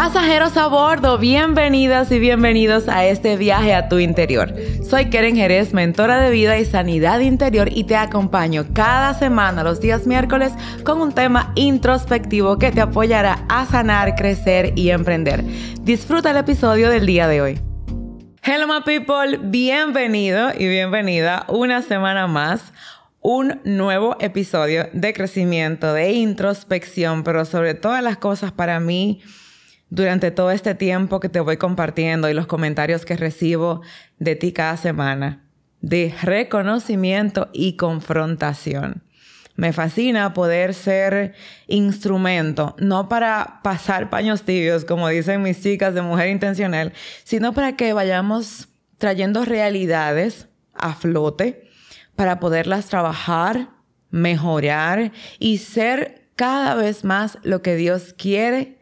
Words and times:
Pasajeros 0.00 0.56
a 0.56 0.66
bordo, 0.66 1.18
bienvenidas 1.18 2.10
y 2.10 2.18
bienvenidos 2.18 2.88
a 2.88 3.04
este 3.04 3.36
viaje 3.36 3.74
a 3.74 3.90
tu 3.90 3.98
interior. 3.98 4.54
Soy 4.82 5.10
Keren 5.10 5.36
Jerez, 5.36 5.74
mentora 5.74 6.22
de 6.22 6.30
vida 6.30 6.58
y 6.58 6.64
sanidad 6.64 7.20
interior 7.20 7.68
y 7.70 7.84
te 7.84 7.96
acompaño 7.96 8.64
cada 8.72 9.12
semana 9.12 9.62
los 9.62 9.78
días 9.78 10.06
miércoles 10.06 10.54
con 10.84 11.02
un 11.02 11.12
tema 11.12 11.52
introspectivo 11.54 12.58
que 12.58 12.72
te 12.72 12.80
apoyará 12.80 13.44
a 13.50 13.66
sanar, 13.66 14.14
crecer 14.14 14.72
y 14.74 14.88
emprender. 14.88 15.44
Disfruta 15.82 16.30
el 16.30 16.38
episodio 16.38 16.88
del 16.88 17.04
día 17.04 17.28
de 17.28 17.42
hoy. 17.42 17.60
Hello 18.42 18.66
my 18.66 18.80
people, 18.82 19.36
bienvenido 19.50 20.48
y 20.58 20.66
bienvenida 20.66 21.44
una 21.46 21.82
semana 21.82 22.26
más 22.26 22.72
un 23.20 23.60
nuevo 23.64 24.16
episodio 24.18 24.88
de 24.94 25.12
crecimiento, 25.12 25.92
de 25.92 26.12
introspección, 26.12 27.22
pero 27.22 27.44
sobre 27.44 27.74
todas 27.74 28.02
las 28.02 28.16
cosas 28.16 28.50
para 28.50 28.80
mí 28.80 29.20
durante 29.90 30.30
todo 30.30 30.52
este 30.52 30.74
tiempo 30.74 31.20
que 31.20 31.28
te 31.28 31.40
voy 31.40 31.56
compartiendo 31.56 32.30
y 32.30 32.34
los 32.34 32.46
comentarios 32.46 33.04
que 33.04 33.16
recibo 33.16 33.82
de 34.18 34.36
ti 34.36 34.52
cada 34.52 34.76
semana, 34.76 35.44
de 35.80 36.14
reconocimiento 36.22 37.48
y 37.52 37.76
confrontación. 37.76 39.02
Me 39.56 39.72
fascina 39.72 40.32
poder 40.32 40.72
ser 40.72 41.34
instrumento, 41.66 42.74
no 42.78 43.08
para 43.08 43.60
pasar 43.62 44.08
paños 44.08 44.42
tibios, 44.42 44.84
como 44.84 45.08
dicen 45.08 45.42
mis 45.42 45.60
chicas 45.60 45.92
de 45.92 46.00
mujer 46.00 46.30
intencional, 46.30 46.94
sino 47.24 47.52
para 47.52 47.76
que 47.76 47.92
vayamos 47.92 48.68
trayendo 48.96 49.44
realidades 49.44 50.48
a 50.72 50.94
flote 50.94 51.68
para 52.16 52.38
poderlas 52.38 52.86
trabajar, 52.86 53.68
mejorar 54.10 55.12
y 55.38 55.58
ser 55.58 56.28
cada 56.36 56.74
vez 56.74 57.04
más 57.04 57.38
lo 57.42 57.60
que 57.60 57.76
Dios 57.76 58.14
quiere 58.16 58.79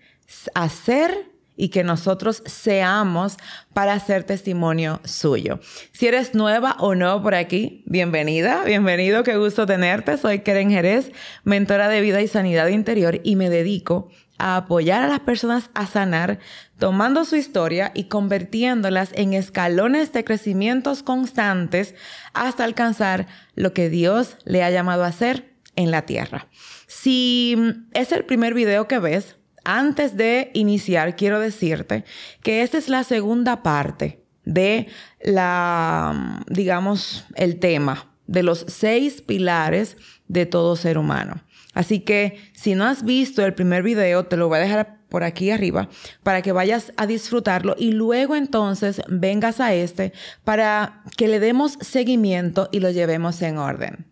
hacer 0.54 1.30
y 1.58 1.70
que 1.70 1.82
nosotros 1.82 2.42
seamos 2.46 3.36
para 3.74 3.98
ser 3.98 4.22
testimonio 4.22 5.00
suyo. 5.04 5.58
Si 5.92 6.06
eres 6.06 6.34
nueva 6.34 6.76
o 6.78 6.94
no 6.94 7.20
por 7.22 7.34
aquí, 7.34 7.82
bienvenida, 7.84 8.62
bienvenido, 8.64 9.24
qué 9.24 9.36
gusto 9.36 9.66
tenerte. 9.66 10.16
Soy 10.16 10.38
Keren 10.40 10.70
Jerez, 10.70 11.10
mentora 11.42 11.88
de 11.88 12.00
vida 12.00 12.22
y 12.22 12.28
sanidad 12.28 12.68
interior 12.68 13.20
y 13.24 13.34
me 13.34 13.50
dedico 13.50 14.08
a 14.38 14.56
apoyar 14.56 15.02
a 15.02 15.08
las 15.08 15.18
personas 15.18 15.70
a 15.74 15.86
sanar, 15.86 16.38
tomando 16.78 17.24
su 17.24 17.34
historia 17.34 17.90
y 17.92 18.04
convirtiéndolas 18.04 19.10
en 19.14 19.32
escalones 19.32 20.12
de 20.12 20.22
crecimientos 20.22 21.02
constantes 21.02 21.96
hasta 22.34 22.62
alcanzar 22.62 23.26
lo 23.56 23.72
que 23.72 23.90
Dios 23.90 24.36
le 24.44 24.62
ha 24.62 24.70
llamado 24.70 25.02
a 25.02 25.08
hacer 25.08 25.56
en 25.74 25.90
la 25.90 26.02
tierra. 26.02 26.46
Si 26.86 27.56
es 27.94 28.12
el 28.12 28.24
primer 28.24 28.54
video 28.54 28.86
que 28.86 29.00
ves, 29.00 29.37
antes 29.68 30.16
de 30.16 30.50
iniciar, 30.54 31.14
quiero 31.14 31.40
decirte 31.40 32.04
que 32.42 32.62
esta 32.62 32.78
es 32.78 32.88
la 32.88 33.04
segunda 33.04 33.62
parte 33.62 34.24
de 34.46 34.86
la, 35.20 36.42
digamos, 36.48 37.26
el 37.34 37.58
tema 37.58 38.10
de 38.26 38.42
los 38.42 38.64
seis 38.66 39.20
pilares 39.20 39.98
de 40.26 40.46
todo 40.46 40.74
ser 40.74 40.96
humano. 40.96 41.42
Así 41.74 42.00
que 42.00 42.38
si 42.54 42.74
no 42.74 42.86
has 42.86 43.04
visto 43.04 43.44
el 43.44 43.52
primer 43.52 43.82
video, 43.82 44.24
te 44.24 44.38
lo 44.38 44.48
voy 44.48 44.56
a 44.56 44.62
dejar 44.62 45.00
por 45.10 45.22
aquí 45.22 45.50
arriba 45.50 45.90
para 46.22 46.40
que 46.40 46.52
vayas 46.52 46.92
a 46.96 47.06
disfrutarlo 47.06 47.76
y 47.78 47.92
luego 47.92 48.36
entonces 48.36 49.02
vengas 49.06 49.60
a 49.60 49.74
este 49.74 50.14
para 50.44 51.02
que 51.18 51.28
le 51.28 51.40
demos 51.40 51.76
seguimiento 51.82 52.70
y 52.72 52.80
lo 52.80 52.90
llevemos 52.90 53.42
en 53.42 53.58
orden. 53.58 54.06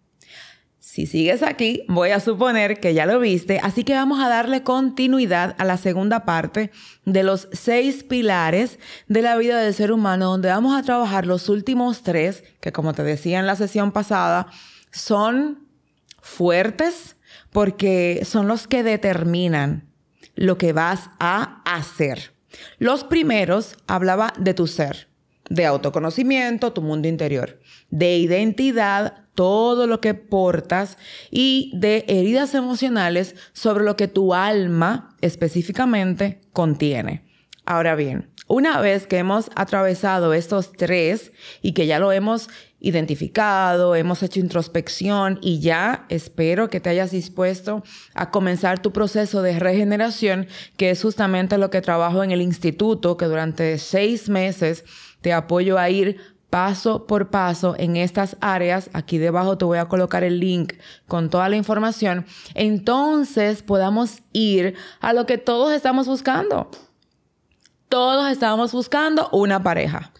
Si 0.97 1.05
sigues 1.05 1.42
aquí, 1.42 1.84
voy 1.89 2.12
a 2.12 2.20
suponer 2.20 2.80
que 2.80 2.94
ya 2.94 3.05
lo 3.05 3.20
viste, 3.20 3.61
así 3.62 3.84
que 3.84 3.92
vamos 3.92 4.19
a 4.19 4.30
darle 4.30 4.62
continuidad 4.62 5.55
a 5.58 5.66
la 5.66 5.77
segunda 5.77 6.25
parte 6.25 6.70
de 7.05 7.22
los 7.22 7.50
seis 7.52 8.02
pilares 8.02 8.78
de 9.06 9.20
la 9.20 9.36
vida 9.36 9.61
del 9.61 9.74
ser 9.74 9.92
humano, 9.92 10.30
donde 10.30 10.48
vamos 10.48 10.74
a 10.74 10.83
trabajar 10.83 11.27
los 11.27 11.50
últimos 11.50 12.02
tres, 12.02 12.44
que 12.62 12.72
como 12.72 12.94
te 12.94 13.02
decía 13.02 13.39
en 13.39 13.47
la 13.47 13.56
sesión 13.56 13.92
pasada, 13.92 14.47
son 14.90 15.68
fuertes 16.23 17.17
porque 17.52 18.23
son 18.24 18.48
los 18.48 18.67
que 18.67 18.83
determinan 18.83 19.92
lo 20.35 20.56
que 20.56 20.73
vas 20.73 21.11
a 21.20 21.61
hacer. 21.67 22.33
Los 22.79 23.05
primeros 23.05 23.77
hablaba 23.86 24.33
de 24.39 24.55
tu 24.55 24.67
ser, 24.67 25.08
de 25.51 25.67
autoconocimiento, 25.67 26.73
tu 26.73 26.80
mundo 26.80 27.06
interior, 27.06 27.61
de 27.90 28.17
identidad, 28.17 29.26
todo 29.36 29.86
lo 29.86 30.01
que 30.01 30.14
portas 30.14 30.98
y 31.30 31.70
de 31.74 32.05
heridas 32.08 32.55
emocionales 32.55 33.36
sobre 33.52 33.85
lo 33.85 33.95
que 33.95 34.08
tu 34.08 34.35
alma 34.35 35.14
específicamente 35.20 36.41
contiene. 36.52 37.23
Ahora 37.64 37.95
bien, 37.95 38.30
una 38.48 38.80
vez 38.80 39.07
que 39.07 39.19
hemos 39.19 39.51
atravesado 39.57 40.33
estos 40.33 40.73
tres 40.73 41.33
y 41.63 41.73
que 41.73 41.86
ya 41.86 41.98
lo 41.98 42.13
hemos 42.13 42.48
identificado, 42.79 43.97
hemos 43.97 44.23
hecho 44.23 44.39
introspección 44.39 45.41
y 45.42 45.58
ya 45.58 46.07
espero 46.08 46.70
que 46.70 46.79
te 46.79 46.91
hayas 46.91 47.11
dispuesto 47.11 47.83
a 48.14 48.30
comenzar 48.30 48.80
tu 48.80 48.92
proceso 48.92 49.42
de 49.42 49.58
regeneración, 49.58 50.47
que 50.77 50.91
es 50.91 51.03
justamente 51.03 51.58
lo 51.58 51.70
que 51.70 51.80
trabajo 51.80 52.23
en 52.23 52.30
el 52.30 52.41
instituto, 52.41 53.17
que 53.17 53.27
durante 53.27 53.79
seis 53.79 54.29
meses 54.29 54.85
te 55.20 55.33
apoyo 55.33 55.77
a 55.77 55.91
ir 55.91 56.36
paso 56.51 57.07
por 57.07 57.30
paso 57.30 57.74
en 57.79 57.96
estas 57.96 58.36
áreas. 58.40 58.90
Aquí 58.92 59.18
debajo 59.18 59.58
te 59.58 59.64
voy 59.64 59.79
a 59.79 59.89
colocar 59.89 60.24
el 60.24 60.40
link 60.40 60.74
con 61.07 61.30
toda 61.30 61.48
la 61.48 61.57
información. 61.57 62.27
Entonces 62.55 63.62
podamos 63.62 64.23
ir 64.33 64.74
a 65.01 65.12
lo 65.12 65.27
que 65.27 65.39
todos 65.39 65.73
estamos 65.73 66.06
buscando. 66.06 66.70
Todos 67.89 68.30
estamos 68.30 68.73
buscando 68.73 69.29
una 69.33 69.62
pareja. 69.62 70.12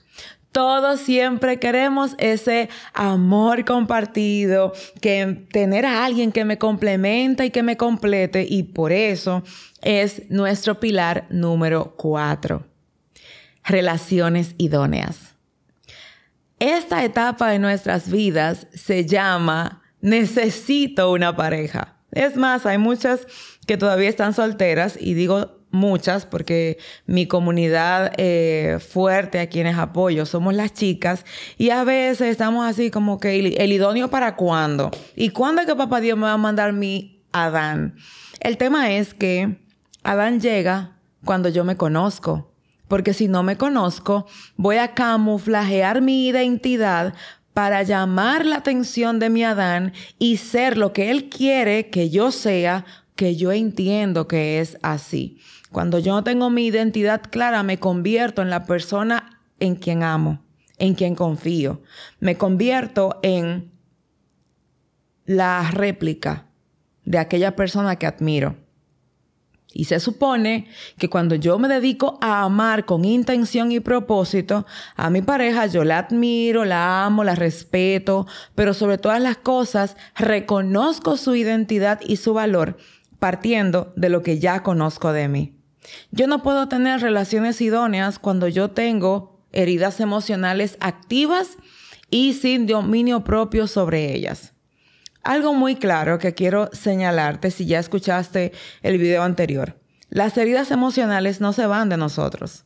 Todos 0.53 1.01
siempre 1.01 1.59
queremos 1.59 2.15
ese 2.17 2.71
amor 2.95 3.67
compartido, 3.67 4.73
que 5.03 5.47
tener 5.53 5.85
a 5.85 6.07
alguien 6.07 6.33
que 6.33 6.47
me 6.47 6.57
complementa 6.57 7.45
y 7.45 7.51
que 7.51 7.63
me 7.63 7.77
complete 7.77 8.47
y 8.49 8.63
por 8.63 8.91
eso 8.91 9.43
es 9.83 10.23
nuestro 10.31 10.81
pilar 10.81 11.27
número 11.29 11.95
cuatro. 11.99 12.65
Relaciones 13.65 14.55
idóneas. 14.57 15.36
Esta 16.59 17.05
etapa 17.05 17.51
de 17.51 17.59
nuestras 17.59 18.11
vidas 18.11 18.67
se 18.73 19.05
llama 19.05 19.83
necesito 20.01 21.13
una 21.13 21.37
pareja. 21.37 21.97
Es 22.13 22.37
más, 22.37 22.65
hay 22.65 22.79
muchas 22.79 23.27
que 23.67 23.77
todavía 23.77 24.09
están 24.09 24.33
solteras 24.33 24.97
y 24.99 25.13
digo 25.13 25.57
muchas 25.71 26.25
porque 26.25 26.79
mi 27.05 27.27
comunidad 27.27 28.13
eh, 28.17 28.79
fuerte 28.81 29.39
a 29.41 29.49
quienes 29.49 29.77
apoyo 29.77 30.25
somos 30.25 30.55
las 30.55 30.73
chicas 30.73 31.27
y 31.59 31.71
a 31.71 31.85
veces 31.85 32.29
estamos 32.29 32.67
así 32.67 32.91
como 32.91 33.21
que 33.21 33.39
el, 33.39 33.73
idóneo 33.73 34.09
para 34.09 34.37
cuándo 34.37 34.91
y 35.15 35.31
cuándo 35.31 35.61
es 35.61 35.67
que 35.67 35.77
papá 35.77 36.01
Dios 36.01 36.17
me 36.17 36.25
va 36.25 36.33
a 36.33 36.39
mandar 36.39 36.73
mi 36.73 37.23
Adán. 37.33 37.97
El 38.41 38.57
tema 38.57 38.93
es 38.93 39.13
que 39.13 39.59
Adán 40.03 40.41
llega 40.41 40.97
cuando 41.23 41.51
yo 41.51 41.65
me 41.65 41.77
conozco 41.77 42.56
porque 42.89 43.15
si 43.15 43.29
no 43.29 43.43
me 43.43 43.57
conozco, 43.57 44.27
voy 44.57 44.77
a 44.77 44.95
camuflajear 44.95 46.03
mi 46.03 46.27
identidad 46.27 47.15
para 47.53 47.83
llamar 47.83 48.45
la 48.45 48.57
atención 48.57 49.19
de 49.19 49.31
mi 49.31 49.43
Adán 49.43 49.93
y 50.19 50.37
ser 50.37 50.77
lo 50.77 50.93
que 50.93 51.11
él 51.11 51.29
quiere 51.31 51.89
que 51.89 52.11
yo 52.11 52.31
sea, 52.31 52.85
que 53.15 53.35
yo 53.37 53.51
entiendo 53.51 54.29
que 54.29 54.61
es 54.61 54.77
así. 54.83 55.39
Cuando 55.73 55.99
yo 55.99 56.13
no 56.13 56.23
tengo 56.23 56.51
mi 56.51 56.67
identidad 56.67 57.23
clara, 57.31 57.63
me 57.63 57.79
convierto 57.79 58.43
en 58.43 58.51
la 58.51 58.65
persona 58.65 59.41
en 59.59 59.75
quien 59.75 60.03
amo, 60.03 60.45
en 60.79 60.95
quien 60.95 61.15
confío. 61.15 61.83
Me 62.21 62.37
convierto 62.37 63.19
en 63.23 63.73
la 65.25 65.71
réplica 65.71 66.47
de 67.05 67.19
aquella 67.19 67.57
persona 67.57 67.97
que 67.97 68.07
admiro. 68.07 68.66
Y 69.79 69.85
se 69.85 70.01
supone 70.01 70.69
que 70.97 71.11
cuando 71.11 71.35
yo 71.35 71.59
me 71.59 71.69
dedico 71.69 72.19
a 72.23 72.45
amar 72.45 72.87
con 72.87 73.05
intención 73.05 73.73
y 73.73 73.81
propósito 73.81 74.65
a 74.97 75.11
mi 75.11 75.21
pareja, 75.21 75.67
yo 75.67 75.85
la 75.85 75.99
admiro, 75.99 76.65
la 76.65 77.05
amo, 77.05 77.25
la 77.25 77.35
respeto, 77.35 78.27
pero 78.55 78.73
sobre 78.73 78.97
todas 78.97 79.21
las 79.21 79.37
cosas 79.37 79.99
reconozco 80.17 81.19
su 81.19 81.35
identidad 81.35 82.01
y 82.01 82.17
su 82.17 82.33
valor 82.33 82.79
partiendo 83.19 83.93
de 83.97 84.09
lo 84.09 84.23
que 84.23 84.39
ya 84.39 84.63
conozco 84.63 85.13
de 85.13 85.29
mí. 85.29 85.59
Yo 86.11 86.27
no 86.27 86.43
puedo 86.43 86.69
tener 86.69 87.01
relaciones 87.01 87.61
idóneas 87.61 88.19
cuando 88.19 88.49
yo 88.49 88.71
tengo 88.71 89.45
heridas 89.53 90.01
emocionales 90.01 90.79
activas 90.81 91.59
y 92.09 92.33
sin 92.33 92.67
dominio 92.67 93.25
propio 93.25 93.67
sobre 93.67 94.15
ellas. 94.15 94.56
Algo 95.27 95.55
muy 95.55 95.75
claro 95.75 96.21
que 96.21 96.35
quiero 96.35 96.71
señalarte 96.73 97.51
si 97.51 97.67
ya 97.67 97.81
escuchaste 97.81 98.53
el 98.83 98.97
video 98.97 99.25
anterior. 99.25 99.77
Las 100.09 100.39
heridas 100.39 100.71
emocionales 100.71 101.41
no 101.41 101.53
se 101.53 101.67
van 101.67 101.89
de 101.89 101.97
nosotros. 101.97 102.65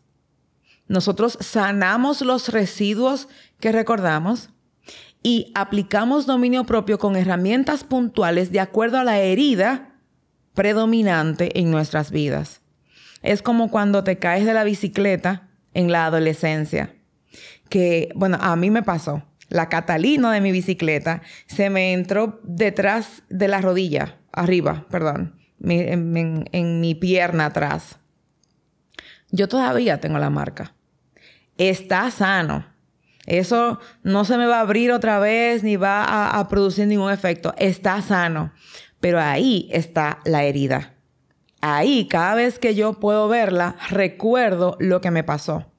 Nosotros 0.87 1.39
sanamos 1.41 2.21
los 2.21 2.51
residuos 2.51 3.29
que 3.61 3.73
recordamos 3.73 4.51
y 5.23 5.51
aplicamos 5.55 6.27
dominio 6.27 6.65
propio 6.65 6.99
con 6.99 7.17
herramientas 7.17 7.83
puntuales 7.83 8.53
de 8.53 8.61
acuerdo 8.61 8.99
a 8.99 9.05
la 9.05 9.21
herida 9.21 9.95
predominante 10.53 11.59
en 11.59 11.71
nuestras 11.71 12.11
vidas. 12.11 12.61
es 13.23 13.41
como 13.41 13.71
cuando 13.71 14.05
te 14.05 14.19
caes 14.19 14.45
de 14.45 14.53
la 14.53 14.65
bicicleta 14.65 15.49
en 15.73 15.91
la 15.91 16.05
adolescencia. 16.05 16.95
Que, 17.71 18.11
bueno, 18.15 18.37
a 18.39 18.55
mí 18.57 18.71
me 18.71 18.83
pasó. 18.83 19.23
La 19.51 19.69
Catalina 19.69 20.33
de 20.33 20.41
mi 20.41 20.53
bicicleta 20.53 21.23
se 21.47 21.71
me 21.71 21.93
entró 21.93 22.41
detrás 22.45 23.25
de 23.29 23.49
la 23.49 23.61
rodilla, 23.61 24.17
arriba, 24.33 24.87
perdón, 24.91 25.41
en, 25.63 26.81
mi 26.81 26.95
pierna 26.95 27.47
atrás. 27.47 27.99
Yo 29.33 29.49
todavía 29.49 30.01
tengo 30.01 30.19
la 30.19 30.31
marca. 30.31 30.75
Está 31.59 32.11
sano. 32.13 32.65
Eso 33.27 33.81
no 34.03 34.25
se 34.25 34.39
me 34.39 34.47
va 34.47 34.59
a 34.59 34.63
abrir 34.63 34.93
otra 34.93 35.19
vez 35.19 35.63
ni 35.63 35.77
va 35.77 36.39
a, 36.39 36.49
producir 36.49 36.87
ningún 36.87 37.13
efecto. 37.13 37.53
Está 37.59 38.01
sano. 38.03 38.53
Pero 39.01 39.21
ahí 39.21 39.69
está 39.73 40.21
la 40.25 40.45
herida. 40.45 40.95
Ahí, 41.61 42.07
cada 42.09 42.37
vez 42.37 42.59
que 42.59 42.75
yo 42.75 42.95
puedo 42.95 43.29
verla, 43.29 43.77
recuerdo 43.91 44.77
lo 44.79 45.01
que 45.01 45.11
me 45.11 45.25
pasó. 45.25 45.70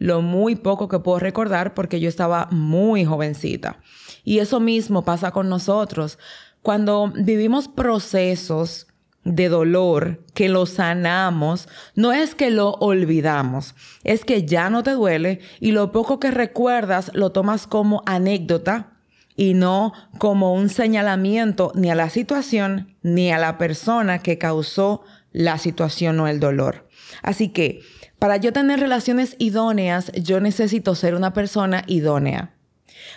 Lo 0.00 0.22
muy 0.22 0.56
poco 0.56 0.88
que 0.88 0.98
puedo 0.98 1.18
recordar 1.18 1.74
porque 1.74 2.00
yo 2.00 2.08
estaba 2.08 2.48
muy 2.50 3.04
jovencita. 3.04 3.80
Y 4.24 4.38
eso 4.38 4.58
mismo 4.58 5.04
pasa 5.04 5.30
con 5.30 5.50
nosotros. 5.50 6.18
Cuando 6.62 7.12
vivimos 7.14 7.68
procesos 7.68 8.86
de 9.24 9.50
dolor, 9.50 10.24
que 10.32 10.48
lo 10.48 10.64
sanamos, 10.64 11.68
no 11.94 12.12
es 12.12 12.34
que 12.34 12.50
lo 12.50 12.70
olvidamos, 12.80 13.74
es 14.02 14.24
que 14.24 14.46
ya 14.46 14.70
no 14.70 14.82
te 14.82 14.92
duele 14.92 15.40
y 15.60 15.72
lo 15.72 15.92
poco 15.92 16.18
que 16.18 16.30
recuerdas 16.30 17.10
lo 17.12 17.30
tomas 17.30 17.66
como 17.66 18.02
anécdota 18.06 18.94
y 19.36 19.52
no 19.52 19.92
como 20.18 20.54
un 20.54 20.70
señalamiento 20.70 21.72
ni 21.74 21.90
a 21.90 21.94
la 21.94 22.08
situación 22.08 22.96
ni 23.02 23.30
a 23.30 23.38
la 23.38 23.58
persona 23.58 24.20
que 24.20 24.38
causó 24.38 25.02
la 25.32 25.58
situación 25.58 26.18
o 26.20 26.26
el 26.26 26.40
dolor. 26.40 26.88
Así 27.22 27.50
que, 27.50 27.82
para 28.20 28.36
yo 28.36 28.52
tener 28.52 28.78
relaciones 28.78 29.34
idóneas, 29.38 30.12
yo 30.12 30.40
necesito 30.40 30.94
ser 30.94 31.14
una 31.14 31.32
persona 31.32 31.84
idónea, 31.86 32.54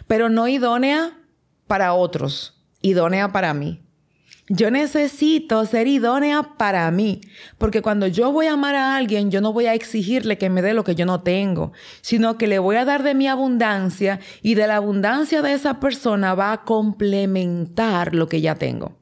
pero 0.07 0.29
no 0.29 0.47
idónea 0.47 1.19
para 1.67 1.94
otros, 1.94 2.63
idónea 2.81 3.33
para 3.33 3.53
mí. 3.53 3.81
Yo 4.47 4.71
necesito 4.71 5.65
ser 5.65 5.88
idónea 5.88 6.44
para 6.57 6.89
mí, 6.89 7.19
porque 7.57 7.81
cuando 7.81 8.07
yo 8.07 8.31
voy 8.31 8.47
a 8.47 8.53
amar 8.53 8.75
a 8.75 8.95
alguien, 8.95 9.29
yo 9.29 9.41
no 9.41 9.51
voy 9.51 9.65
a 9.65 9.73
exigirle 9.73 10.38
que 10.38 10.50
me 10.50 10.61
dé 10.61 10.73
lo 10.73 10.85
que 10.85 10.95
yo 10.95 11.05
no 11.05 11.21
tengo, 11.21 11.73
sino 12.01 12.38
que 12.38 12.47
le 12.47 12.59
voy 12.59 12.77
a 12.77 12.85
dar 12.85 13.03
de 13.03 13.13
mi 13.13 13.27
abundancia 13.27 14.21
y 14.41 14.55
de 14.55 14.67
la 14.67 14.77
abundancia 14.77 15.41
de 15.41 15.51
esa 15.51 15.81
persona 15.81 16.33
va 16.33 16.53
a 16.53 16.63
complementar 16.63 18.15
lo 18.15 18.29
que 18.29 18.39
ya 18.39 18.55
tengo. 18.55 18.97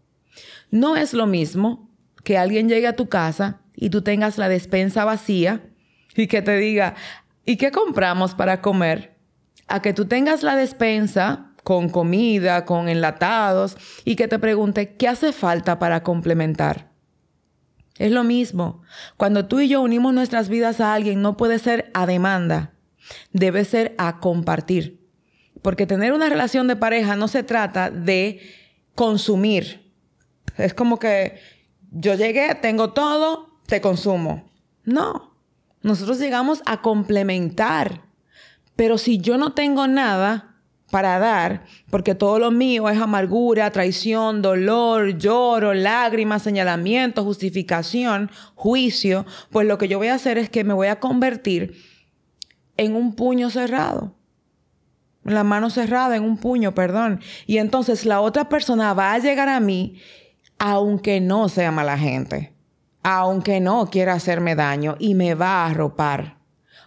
No 0.71 0.95
es 0.95 1.13
lo 1.13 1.27
mismo 1.27 1.91
que 2.23 2.39
alguien 2.39 2.69
llegue 2.69 2.87
a 2.87 2.95
tu 2.95 3.07
casa 3.07 3.61
y 3.75 3.91
tú 3.91 4.01
tengas 4.01 4.39
la 4.39 4.49
despensa 4.49 5.05
vacía 5.05 5.61
y 6.15 6.27
que 6.27 6.41
te 6.41 6.57
diga, 6.57 6.95
¿y 7.45 7.57
qué 7.57 7.71
compramos 7.71 8.35
para 8.35 8.61
comer? 8.61 9.17
A 9.67 9.81
que 9.81 9.93
tú 9.93 10.05
tengas 10.05 10.43
la 10.43 10.55
despensa 10.55 11.53
con 11.63 11.89
comida, 11.89 12.65
con 12.65 12.89
enlatados, 12.89 13.77
y 14.03 14.15
que 14.15 14.27
te 14.27 14.39
pregunte, 14.39 14.95
¿qué 14.95 15.07
hace 15.07 15.31
falta 15.31 15.79
para 15.79 16.03
complementar? 16.03 16.91
Es 17.97 18.11
lo 18.11 18.23
mismo. 18.23 18.81
Cuando 19.17 19.45
tú 19.45 19.59
y 19.59 19.67
yo 19.67 19.81
unimos 19.81 20.13
nuestras 20.13 20.49
vidas 20.49 20.79
a 20.81 20.93
alguien, 20.93 21.21
no 21.21 21.37
puede 21.37 21.59
ser 21.59 21.91
a 21.93 22.05
demanda, 22.05 22.73
debe 23.31 23.63
ser 23.63 23.93
a 23.97 24.19
compartir. 24.19 25.07
Porque 25.61 25.85
tener 25.85 26.13
una 26.13 26.29
relación 26.29 26.67
de 26.67 26.75
pareja 26.75 27.15
no 27.15 27.27
se 27.27 27.43
trata 27.43 27.91
de 27.91 28.41
consumir. 28.95 29.93
Es 30.57 30.73
como 30.73 30.97
que 30.97 31.39
yo 31.91 32.15
llegué, 32.15 32.55
tengo 32.55 32.93
todo, 32.93 33.59
te 33.67 33.81
consumo. 33.81 34.49
No, 34.83 35.30
nosotros 35.83 36.19
llegamos 36.19 36.61
a 36.65 36.81
complementar. 36.81 38.01
Pero 38.75 38.97
si 38.97 39.19
yo 39.19 39.37
no 39.37 39.53
tengo 39.53 39.87
nada, 39.87 40.51
para 40.91 41.17
dar, 41.17 41.63
porque 41.89 42.13
todo 42.13 42.37
lo 42.37 42.51
mío 42.51 42.89
es 42.89 42.99
amargura, 42.99 43.71
traición, 43.71 44.41
dolor, 44.43 45.17
lloro, 45.17 45.73
lágrimas, 45.73 46.43
señalamiento, 46.43 47.23
justificación, 47.23 48.29
juicio, 48.53 49.25
pues 49.49 49.65
lo 49.65 49.77
que 49.77 49.87
yo 49.87 49.97
voy 49.97 50.09
a 50.09 50.15
hacer 50.15 50.37
es 50.37 50.49
que 50.49 50.63
me 50.63 50.73
voy 50.73 50.87
a 50.87 50.99
convertir 50.99 51.75
en 52.77 52.95
un 52.95 53.15
puño 53.15 53.49
cerrado. 53.49 54.15
La 55.23 55.43
mano 55.43 55.69
cerrada 55.69 56.15
en 56.15 56.23
un 56.23 56.37
puño, 56.37 56.73
perdón. 56.73 57.21
Y 57.47 57.57
entonces 57.57 58.05
la 58.05 58.21
otra 58.21 58.49
persona 58.49 58.93
va 58.93 59.13
a 59.13 59.19
llegar 59.19 59.49
a 59.49 59.59
mí 59.59 59.95
aunque 60.57 61.21
no 61.21 61.49
sea 61.49 61.71
mala 61.71 61.97
gente, 61.97 62.53
aunque 63.03 63.59
no 63.59 63.87
quiera 63.87 64.13
hacerme 64.13 64.55
daño 64.55 64.95
y 64.99 65.15
me 65.15 65.33
va 65.33 65.63
a 65.63 65.67
arropar. 65.67 66.37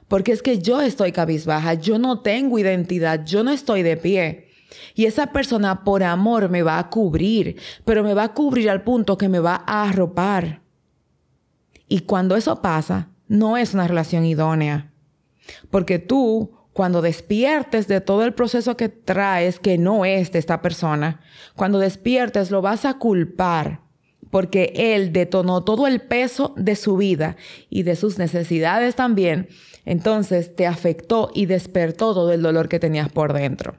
Porque 0.08 0.32
es 0.32 0.42
que 0.42 0.58
yo 0.58 0.80
estoy 0.80 1.12
cabizbaja, 1.12 1.74
yo 1.74 1.98
no 1.98 2.20
tengo 2.20 2.58
identidad, 2.58 3.24
yo 3.24 3.42
no 3.42 3.50
estoy 3.50 3.82
de 3.82 3.96
pie. 3.96 4.48
Y 4.94 5.06
esa 5.06 5.28
persona 5.28 5.82
por 5.84 6.02
amor 6.02 6.48
me 6.48 6.62
va 6.62 6.78
a 6.78 6.90
cubrir, 6.90 7.60
pero 7.84 8.02
me 8.02 8.14
va 8.14 8.24
a 8.24 8.34
cubrir 8.34 8.70
al 8.70 8.82
punto 8.82 9.16
que 9.16 9.28
me 9.28 9.38
va 9.38 9.62
a 9.66 9.88
arropar. 9.88 10.62
Y 11.88 12.00
cuando 12.00 12.36
eso 12.36 12.60
pasa, 12.60 13.10
no 13.28 13.56
es 13.56 13.74
una 13.74 13.88
relación 13.88 14.24
idónea. 14.24 14.92
Porque 15.70 15.98
tú, 15.98 16.52
cuando 16.72 17.02
despiertes 17.02 17.86
de 17.88 18.00
todo 18.00 18.24
el 18.24 18.34
proceso 18.34 18.76
que 18.76 18.88
traes, 18.88 19.58
que 19.58 19.78
no 19.78 20.04
es 20.04 20.32
de 20.32 20.38
esta 20.38 20.60
persona, 20.60 21.20
cuando 21.54 21.78
despiertes 21.78 22.50
lo 22.50 22.62
vas 22.62 22.84
a 22.84 22.94
culpar 22.94 23.83
porque 24.30 24.72
él 24.74 25.12
detonó 25.12 25.64
todo 25.64 25.86
el 25.86 26.00
peso 26.00 26.54
de 26.56 26.76
su 26.76 26.96
vida 26.96 27.36
y 27.70 27.82
de 27.82 27.96
sus 27.96 28.18
necesidades 28.18 28.94
también, 28.94 29.48
entonces 29.84 30.54
te 30.54 30.66
afectó 30.66 31.30
y 31.34 31.46
despertó 31.46 32.14
todo 32.14 32.32
el 32.32 32.42
dolor 32.42 32.68
que 32.68 32.80
tenías 32.80 33.10
por 33.10 33.32
dentro. 33.32 33.76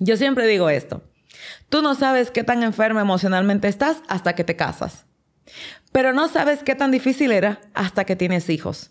Yo 0.00 0.16
siempre 0.16 0.46
digo 0.46 0.70
esto, 0.70 1.02
tú 1.68 1.82
no 1.82 1.94
sabes 1.94 2.30
qué 2.30 2.44
tan 2.44 2.62
enferma 2.62 3.00
emocionalmente 3.00 3.68
estás 3.68 4.02
hasta 4.08 4.34
que 4.34 4.44
te 4.44 4.56
casas, 4.56 5.06
pero 5.92 6.12
no 6.12 6.28
sabes 6.28 6.62
qué 6.62 6.74
tan 6.74 6.90
difícil 6.90 7.32
era 7.32 7.60
hasta 7.74 8.04
que 8.04 8.16
tienes 8.16 8.50
hijos. 8.50 8.90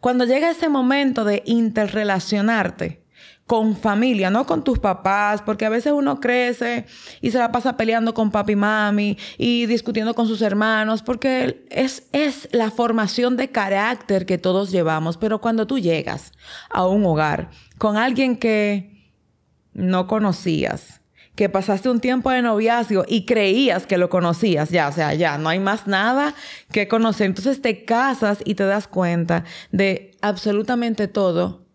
Cuando 0.00 0.24
llega 0.24 0.50
ese 0.50 0.68
momento 0.68 1.24
de 1.24 1.42
interrelacionarte, 1.46 3.02
con 3.48 3.76
familia, 3.76 4.28
no 4.28 4.44
con 4.44 4.62
tus 4.62 4.78
papás, 4.78 5.40
porque 5.40 5.64
a 5.64 5.70
veces 5.70 5.94
uno 5.94 6.20
crece 6.20 6.84
y 7.22 7.30
se 7.30 7.38
la 7.38 7.50
pasa 7.50 7.78
peleando 7.78 8.12
con 8.12 8.30
papi 8.30 8.52
y 8.52 8.56
mami 8.56 9.18
y 9.38 9.64
discutiendo 9.64 10.14
con 10.14 10.28
sus 10.28 10.42
hermanos, 10.42 11.02
porque 11.02 11.64
es, 11.70 12.04
es 12.12 12.50
la 12.52 12.70
formación 12.70 13.38
de 13.38 13.48
carácter 13.48 14.26
que 14.26 14.36
todos 14.36 14.70
llevamos, 14.70 15.16
pero 15.16 15.40
cuando 15.40 15.66
tú 15.66 15.78
llegas 15.78 16.32
a 16.68 16.86
un 16.86 17.06
hogar 17.06 17.48
con 17.78 17.96
alguien 17.96 18.36
que 18.36 19.14
no 19.72 20.06
conocías, 20.08 21.00
que 21.34 21.48
pasaste 21.48 21.88
un 21.88 22.00
tiempo 22.00 22.30
de 22.30 22.42
noviazgo 22.42 23.06
y 23.08 23.24
creías 23.24 23.86
que 23.86 23.96
lo 23.96 24.10
conocías, 24.10 24.68
ya, 24.68 24.88
o 24.88 24.92
sea, 24.92 25.14
ya, 25.14 25.38
no 25.38 25.48
hay 25.48 25.58
más 25.58 25.86
nada 25.86 26.34
que 26.70 26.86
conocer. 26.86 27.28
Entonces 27.28 27.62
te 27.62 27.86
casas 27.86 28.40
y 28.44 28.56
te 28.56 28.64
das 28.64 28.88
cuenta 28.88 29.44
de 29.72 30.18
absolutamente 30.20 31.08
todo 31.08 31.67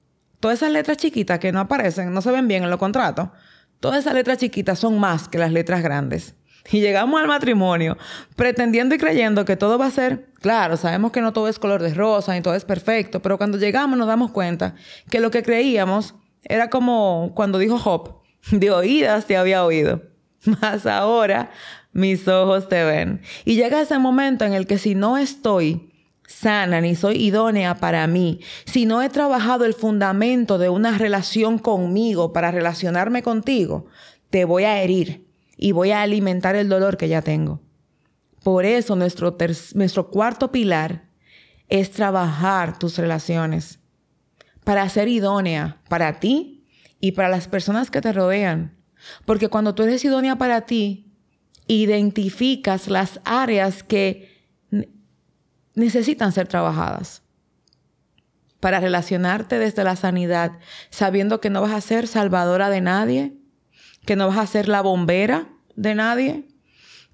todas 0.43 0.59
esas 0.59 0.73
letras 0.73 0.97
chiquitas 0.97 1.39
que 1.39 1.53
no 1.53 1.62
aparecen, 1.62 2.13
no 2.13 2.21
se 2.21 2.29
ven 2.29 2.50
bien 2.50 2.65
en 2.65 2.69
los 2.69 2.77
contratos, 2.77 3.29
todas 3.79 4.00
esas 4.00 4.13
letras 4.13 4.39
chiquitas 4.39 4.77
son 4.77 5.00
más 5.00 5.29
que 5.29 5.38
las 5.38 5.53
letras 5.53 5.81
grandes. 5.81 6.35
Y 6.69 6.81
llegamos 6.81 7.21
al 7.21 7.29
matrimonio 7.29 7.97
pretendiendo 8.35 8.93
y 8.93 8.97
creyendo 8.97 9.45
que 9.45 9.55
todo 9.55 9.77
va 9.77 9.85
a 9.85 9.91
ser, 9.91 10.27
claro, 10.41 10.75
sabemos 10.75 11.13
que 11.13 11.21
no 11.21 11.31
todo 11.31 11.47
es 11.47 11.59
color 11.59 11.81
de 11.81 11.93
rosa 11.93 12.33
ni 12.33 12.41
todo 12.41 12.55
es 12.55 12.65
perfecto, 12.65 13.21
pero 13.21 13.38
cuando 13.38 13.57
llegamos 13.57 13.97
nos 13.97 14.05
damos 14.05 14.31
cuenta 14.31 14.75
que 15.09 15.21
lo 15.21 15.31
que 15.31 15.43
creíamos 15.43 16.13
era 16.43 16.69
como 16.69 17.31
cuando 17.35 17.57
dijo 17.57 17.79
Job, 17.79 18.17
de 18.51 18.69
oídas 18.69 19.25
te 19.25 19.38
había 19.38 19.63
oído, 19.63 20.01
mas 20.62 20.85
ahora 20.85 21.51
mis 21.93 22.27
ojos 22.27 22.67
te 22.67 22.83
ven. 22.83 23.21
Y 23.45 23.55
llega 23.55 23.79
ese 23.79 23.97
momento 23.97 24.43
en 24.43 24.51
el 24.51 24.67
que 24.67 24.77
si 24.77 24.93
no 24.93 25.17
estoy 25.17 25.92
sana 26.33 26.81
ni 26.81 26.95
soy 26.95 27.17
idónea 27.23 27.75
para 27.75 28.05
mí, 28.07 28.39
si 28.65 28.85
no 28.85 29.01
he 29.01 29.09
trabajado 29.09 29.65
el 29.65 29.73
fundamento 29.73 30.57
de 30.57 30.69
una 30.69 30.97
relación 30.97 31.59
conmigo 31.59 32.33
para 32.33 32.51
relacionarme 32.51 33.23
contigo, 33.23 33.85
te 34.29 34.45
voy 34.45 34.63
a 34.63 34.81
herir 34.81 35.27
y 35.57 35.71
voy 35.71 35.91
a 35.91 36.01
alimentar 36.01 36.55
el 36.55 36.69
dolor 36.69 36.97
que 36.97 37.07
ya 37.07 37.21
tengo. 37.21 37.61
Por 38.43 38.65
eso 38.65 38.95
nuestro, 38.95 39.37
nuestro 39.75 40.09
cuarto 40.09 40.51
pilar 40.51 41.09
es 41.69 41.91
trabajar 41.91 42.77
tus 42.77 42.97
relaciones 42.97 43.79
para 44.63 44.87
ser 44.89 45.07
idónea 45.07 45.81
para 45.87 46.19
ti 46.19 46.65
y 46.99 47.13
para 47.13 47.29
las 47.29 47.47
personas 47.47 47.91
que 47.91 48.01
te 48.01 48.11
rodean. 48.11 48.77
Porque 49.25 49.49
cuando 49.49 49.75
tú 49.75 49.83
eres 49.83 50.03
idónea 50.03 50.37
para 50.37 50.61
ti, 50.61 51.13
identificas 51.67 52.87
las 52.87 53.19
áreas 53.23 53.83
que 53.83 54.32
necesitan 55.75 56.32
ser 56.32 56.48
trabajadas 56.48 57.24
para 58.60 58.80
relacionarte 58.80 59.60
desde 59.60 59.84
la 59.84 59.98
sanidad, 59.98 60.53
sabiendo 60.89 61.42
que 61.42 61.50
no 61.50 61.62
vas 61.62 61.74
a 61.74 61.82
ser 61.82 62.08
salvadora 62.08 62.70
de 62.70 62.80
nadie, 62.80 63.34
que 64.06 64.15
no 64.15 64.30
vas 64.30 64.38
a 64.38 64.48
ser 64.48 64.70
la 64.70 64.82
bombera 64.82 65.50
de 65.75 65.96
nadie, 65.96 66.48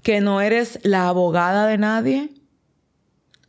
que 0.03 0.21
no 0.21 0.41
eres 0.41 0.79
la 0.83 1.07
abogada 1.07 1.65
de 1.65 1.79
nadie, 1.79 2.29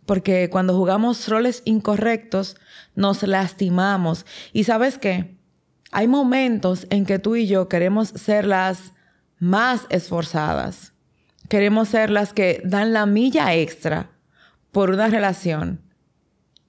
porque 0.07 0.49
cuando 0.51 0.75
jugamos 0.75 1.29
roles 1.29 1.63
incorrectos 1.67 2.57
nos 2.95 3.23
lastimamos. 3.23 4.25
Y 4.53 4.65
sabes 4.65 4.97
qué? 4.97 5.37
Hay 5.93 6.09
momentos 6.09 6.87
en 6.91 7.05
que 7.05 7.19
tú 7.19 7.37
y 7.37 7.47
yo 7.47 7.69
queremos 7.69 8.09
ser 8.09 8.47
las 8.47 8.93
más 9.39 9.87
esforzadas. 9.91 10.95
Queremos 11.49 11.89
ser 11.89 12.11
las 12.11 12.33
que 12.33 12.63
dan 12.65 12.93
la 12.93 13.07
milla 13.07 13.55
extra 13.55 14.11
por 14.73 14.91
una 14.91 15.09
relación. 15.09 15.81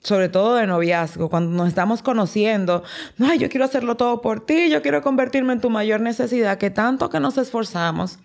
Sobre 0.04 0.30
todo 0.30 0.56
de 0.56 0.66
noviazgo, 0.66 1.30
cuando 1.30 1.52
nos 1.52 1.68
estamos 1.68 2.02
conociendo. 2.02 2.84
Ay, 3.20 3.38
yo 3.38 3.50
quiero 3.50 3.66
hacerlo 3.66 3.98
todo 3.98 4.22
por 4.22 4.46
ti, 4.46 4.70
yo 4.70 4.82
quiero 4.82 5.02
convertirme 5.04 5.54
en 5.54 5.62
tu 5.62 5.70
mayor 5.70 6.02
necesidad, 6.02 6.58
que 6.58 6.72
tanto 6.72 7.10
que 7.10 7.20
nos 7.20 7.38
esforzamos 7.38 8.18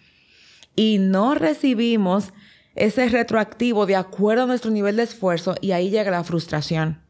y 0.75 0.99
no 0.99 1.35
recibimos 1.35 2.33
ese 2.75 3.09
retroactivo 3.09 3.87
de 3.87 3.97
acuerdo 3.97 4.45
a 4.45 4.47
nuestro 4.47 4.71
nivel 4.71 4.97
de 4.97 5.03
esfuerzo 5.03 5.55
y 5.61 5.73
ahí 5.73 5.91
llega 5.91 6.11
la 6.11 6.25
frustración. 6.25 7.03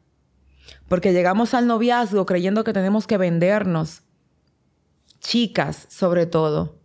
Porque 0.89 1.13
llegamos 1.13 1.55
al 1.55 1.67
noviazgo 1.67 2.27
creyendo 2.27 2.65
que 2.65 2.73
tenemos 2.73 3.07
que 3.07 3.19
vendernos. 3.19 4.03
Chicas, 5.21 5.87
sobre 5.91 6.27
todo. 6.27 6.81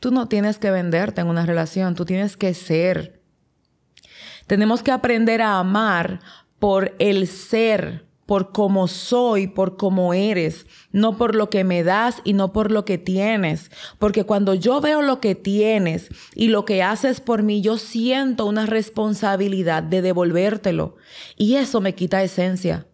Tú 0.00 0.10
no 0.10 0.26
tienes 0.28 0.58
que 0.58 0.72
venderte 0.72 1.20
en 1.20 1.28
una 1.28 1.46
relación, 1.46 1.94
tú 1.94 2.04
tienes 2.04 2.36
que 2.36 2.54
ser. 2.54 3.21
Tenemos 4.46 4.82
que 4.82 4.90
aprender 4.90 5.42
a 5.42 5.58
amar 5.58 6.20
por 6.58 6.94
el 6.98 7.26
ser, 7.26 8.06
por 8.26 8.52
cómo 8.52 8.88
soy, 8.88 9.46
por 9.46 9.76
cómo 9.76 10.14
eres, 10.14 10.66
no 10.92 11.16
por 11.16 11.34
lo 11.34 11.50
que 11.50 11.64
me 11.64 11.82
das 11.82 12.22
y 12.24 12.32
no 12.32 12.52
por 12.52 12.70
lo 12.70 12.84
que 12.84 12.98
tienes. 12.98 13.70
Porque 13.98 14.24
cuando 14.24 14.54
yo 14.54 14.80
veo 14.80 15.02
lo 15.02 15.20
que 15.20 15.34
tienes 15.34 16.08
y 16.34 16.48
lo 16.48 16.64
que 16.64 16.82
haces 16.82 17.20
por 17.20 17.42
mí, 17.42 17.60
yo 17.60 17.78
siento 17.78 18.46
una 18.46 18.66
responsabilidad 18.66 19.82
de 19.82 20.02
devolvértelo. 20.02 20.96
Y 21.36 21.56
eso 21.56 21.80
me 21.80 21.94
quita 21.94 22.22
esencia. 22.22 22.86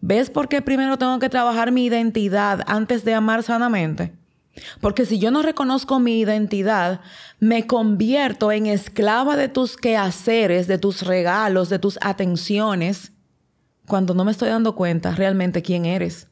¿Ves 0.00 0.30
por 0.30 0.48
qué 0.48 0.62
primero 0.62 0.98
tengo 0.98 1.18
que 1.18 1.28
trabajar 1.28 1.72
mi 1.72 1.86
identidad 1.86 2.60
antes 2.66 3.04
de 3.04 3.14
amar 3.14 3.42
sanamente? 3.42 4.12
Porque 4.80 5.06
si 5.06 5.18
yo 5.18 5.30
no 5.30 5.42
reconozco 5.42 5.98
mi 5.98 6.20
identidad, 6.20 7.00
me 7.40 7.66
convierto 7.66 8.52
en 8.52 8.66
esclava 8.66 9.36
de 9.36 9.48
tus 9.48 9.76
quehaceres, 9.76 10.66
de 10.66 10.78
tus 10.78 11.02
regalos, 11.02 11.68
de 11.68 11.78
tus 11.78 11.98
atenciones, 12.02 13.12
cuando 13.86 14.14
no 14.14 14.24
me 14.24 14.32
estoy 14.32 14.48
dando 14.48 14.74
cuenta 14.74 15.14
realmente 15.14 15.62
quién 15.62 15.84
eres. 15.84 16.28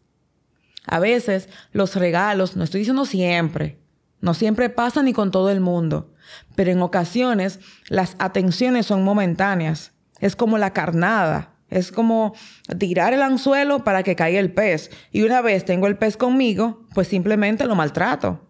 A 0.86 0.98
veces 0.98 1.48
los 1.72 1.96
regalos, 1.96 2.56
no 2.56 2.64
estoy 2.64 2.80
diciendo 2.80 3.04
siempre, 3.04 3.78
no 4.20 4.34
siempre 4.34 4.68
pasa 4.70 5.02
ni 5.02 5.12
con 5.12 5.30
todo 5.30 5.50
el 5.50 5.60
mundo, 5.60 6.12
pero 6.54 6.70
en 6.70 6.82
ocasiones 6.82 7.58
las 7.88 8.16
atenciones 8.18 8.86
son 8.86 9.02
momentáneas. 9.02 9.92
Es 10.20 10.36
como 10.36 10.58
la 10.58 10.72
carnada. 10.72 11.49
Es 11.70 11.92
como 11.92 12.34
tirar 12.78 13.14
el 13.14 13.22
anzuelo 13.22 13.84
para 13.84 14.02
que 14.02 14.16
caiga 14.16 14.40
el 14.40 14.52
pez. 14.52 14.90
Y 15.12 15.22
una 15.22 15.40
vez 15.40 15.64
tengo 15.64 15.86
el 15.86 15.96
pez 15.96 16.16
conmigo, 16.16 16.84
pues 16.94 17.08
simplemente 17.08 17.66
lo 17.66 17.76
maltrato. 17.76 18.48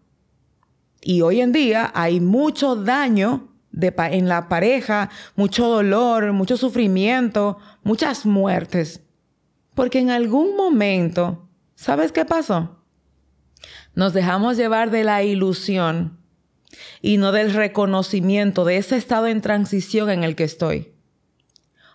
Y 1.02 1.22
hoy 1.22 1.40
en 1.40 1.52
día 1.52 1.90
hay 1.94 2.20
mucho 2.20 2.76
daño 2.76 3.50
en 3.72 4.28
la 4.28 4.48
pareja, 4.48 5.10
mucho 5.36 5.68
dolor, 5.68 6.32
mucho 6.32 6.56
sufrimiento, 6.56 7.58
muchas 7.82 8.26
muertes. 8.26 9.02
Porque 9.74 10.00
en 10.00 10.10
algún 10.10 10.56
momento, 10.56 11.48
¿sabes 11.74 12.12
qué 12.12 12.24
pasó? 12.24 12.84
Nos 13.94 14.12
dejamos 14.12 14.56
llevar 14.56 14.90
de 14.90 15.04
la 15.04 15.22
ilusión 15.22 16.18
y 17.02 17.16
no 17.16 17.32
del 17.32 17.52
reconocimiento 17.52 18.64
de 18.64 18.76
ese 18.76 18.96
estado 18.96 19.26
en 19.26 19.40
transición 19.40 20.10
en 20.10 20.24
el 20.24 20.36
que 20.36 20.44
estoy. 20.44 20.92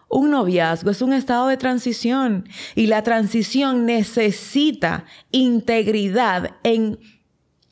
Un 0.10 0.32
noviazgo 0.32 0.92
es 0.92 1.02
un 1.02 1.14
estado 1.14 1.48
de 1.48 1.58
transición 1.58 2.48
y 2.76 2.88
la 2.88 3.04
transición 3.04 3.86
necesita 3.86 5.06
integridad 5.32 6.56
en 6.64 7.00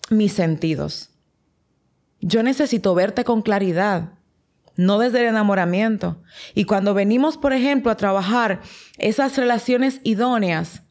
mis 0.09 0.33
sentidos. 0.33 1.11
Yo 2.19 2.41
necesito 2.41 2.95
verte 2.95 3.23
con 3.23 3.41
claridad, 3.41 4.13
no 4.75 4.97
desde 4.97 5.21
el 5.21 5.27
enamoramiento. 5.27 6.21
Y 6.55 6.65
cuando 6.65 6.93
venimos, 6.93 7.37
por 7.37 7.53
ejemplo, 7.53 7.91
a 7.91 7.97
trabajar 7.97 8.61
esas 8.97 9.37
relaciones 9.37 9.99
idóneas, 10.03 10.83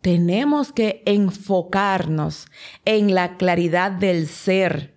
tenemos 0.00 0.72
que 0.72 1.02
enfocarnos 1.06 2.46
en 2.84 3.14
la 3.14 3.36
claridad 3.36 3.90
del 3.90 4.28
ser. 4.28 4.94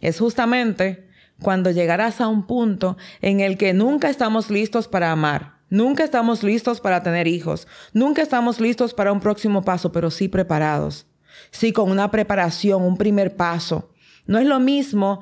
Es 0.00 0.18
justamente 0.18 1.05
cuando 1.40 1.70
llegarás 1.70 2.20
a 2.20 2.28
un 2.28 2.46
punto 2.46 2.96
en 3.20 3.40
el 3.40 3.58
que 3.58 3.72
nunca 3.72 4.08
estamos 4.08 4.50
listos 4.50 4.88
para 4.88 5.12
amar, 5.12 5.58
nunca 5.68 6.04
estamos 6.04 6.42
listos 6.42 6.80
para 6.80 7.02
tener 7.02 7.26
hijos, 7.26 7.68
nunca 7.92 8.22
estamos 8.22 8.60
listos 8.60 8.94
para 8.94 9.12
un 9.12 9.20
próximo 9.20 9.62
paso, 9.62 9.92
pero 9.92 10.10
sí 10.10 10.28
preparados. 10.28 11.06
Sí, 11.50 11.72
con 11.72 11.90
una 11.90 12.10
preparación, 12.10 12.82
un 12.82 12.96
primer 12.96 13.36
paso. 13.36 13.90
No 14.26 14.38
es 14.38 14.46
lo 14.46 14.58
mismo 14.58 15.20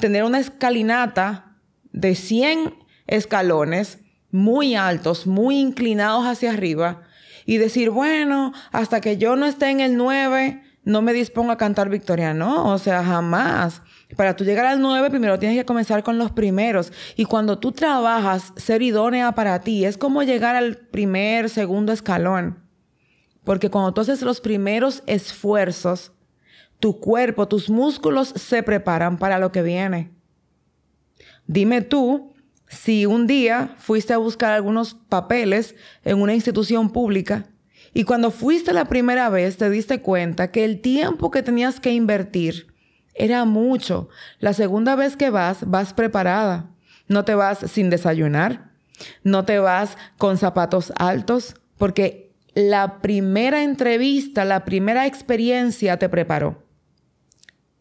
tener 0.00 0.24
una 0.24 0.38
escalinata 0.38 1.56
de 1.92 2.14
100 2.14 2.74
escalones 3.06 3.98
muy 4.30 4.74
altos, 4.74 5.26
muy 5.26 5.58
inclinados 5.58 6.26
hacia 6.26 6.52
arriba 6.52 7.02
y 7.46 7.58
decir, 7.58 7.90
bueno, 7.90 8.52
hasta 8.72 9.00
que 9.00 9.16
yo 9.16 9.36
no 9.36 9.46
esté 9.46 9.70
en 9.70 9.80
el 9.80 9.96
9, 9.96 10.62
no 10.84 11.02
me 11.02 11.12
dispongo 11.12 11.52
a 11.52 11.58
cantar 11.58 11.88
victoria. 11.88 12.32
No, 12.32 12.72
o 12.72 12.78
sea, 12.78 13.02
jamás. 13.04 13.82
Para 14.16 14.34
tú 14.34 14.44
llegar 14.44 14.66
al 14.66 14.80
9, 14.80 15.10
primero 15.10 15.38
tienes 15.38 15.58
que 15.58 15.64
comenzar 15.64 16.02
con 16.02 16.18
los 16.18 16.32
primeros. 16.32 16.92
Y 17.16 17.24
cuando 17.24 17.58
tú 17.58 17.72
trabajas, 17.72 18.52
ser 18.56 18.82
idónea 18.82 19.32
para 19.32 19.60
ti 19.60 19.84
es 19.84 19.96
como 19.96 20.22
llegar 20.22 20.56
al 20.56 20.76
primer, 20.76 21.48
segundo 21.48 21.92
escalón. 21.92 22.58
Porque 23.44 23.70
cuando 23.70 23.94
tú 23.94 24.00
haces 24.00 24.22
los 24.22 24.40
primeros 24.40 25.02
esfuerzos, 25.06 26.12
tu 26.78 26.98
cuerpo, 26.98 27.46
tus 27.46 27.70
músculos 27.70 28.28
se 28.28 28.62
preparan 28.62 29.18
para 29.18 29.38
lo 29.38 29.52
que 29.52 29.62
viene. 29.62 30.10
Dime 31.46 31.82
tú 31.82 32.32
si 32.66 33.06
un 33.06 33.26
día 33.26 33.74
fuiste 33.78 34.12
a 34.12 34.18
buscar 34.18 34.52
algunos 34.52 34.94
papeles 34.94 35.74
en 36.04 36.20
una 36.20 36.34
institución 36.34 36.90
pública 36.90 37.46
y 37.92 38.04
cuando 38.04 38.30
fuiste 38.30 38.72
la 38.72 38.84
primera 38.84 39.28
vez 39.28 39.56
te 39.56 39.68
diste 39.68 40.00
cuenta 40.00 40.52
que 40.52 40.64
el 40.64 40.80
tiempo 40.80 41.30
que 41.30 41.42
tenías 41.42 41.80
que 41.80 41.92
invertir 41.92 42.69
era 43.14 43.44
mucho. 43.44 44.08
La 44.38 44.52
segunda 44.52 44.96
vez 44.96 45.16
que 45.16 45.30
vas, 45.30 45.68
vas 45.68 45.92
preparada. 45.92 46.70
No 47.08 47.24
te 47.24 47.34
vas 47.34 47.58
sin 47.70 47.90
desayunar. 47.90 48.70
No 49.24 49.44
te 49.44 49.58
vas 49.58 49.96
con 50.18 50.38
zapatos 50.38 50.92
altos. 50.96 51.54
Porque 51.78 52.32
la 52.54 53.00
primera 53.00 53.62
entrevista, 53.62 54.44
la 54.44 54.64
primera 54.64 55.06
experiencia 55.06 55.98
te 55.98 56.08
preparó. 56.08 56.62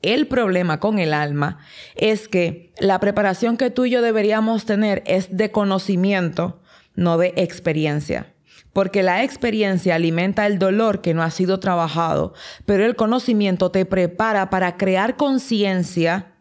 El 0.01 0.27
problema 0.27 0.79
con 0.79 1.00
el 1.00 1.13
alma 1.13 1.59
es 1.95 2.29
que 2.29 2.71
la 2.79 3.00
preparación 3.00 3.57
que 3.57 3.69
tú 3.69 3.86
y 3.86 3.89
yo 3.89 4.01
deberíamos 4.01 4.65
tener 4.65 5.03
es 5.05 5.36
de 5.36 5.51
conocimiento, 5.51 6.62
no 6.95 7.17
de 7.17 7.33
experiencia 7.36 8.33
porque 8.73 9.03
la 9.03 9.23
experiencia 9.23 9.95
alimenta 9.95 10.45
el 10.45 10.59
dolor 10.59 11.01
que 11.01 11.13
no 11.13 11.23
ha 11.23 11.31
sido 11.31 11.59
trabajado, 11.59 12.33
pero 12.65 12.85
el 12.85 12.95
conocimiento 12.95 13.71
te 13.71 13.85
prepara 13.85 14.49
para 14.49 14.77
crear 14.77 15.15
conciencia 15.17 16.33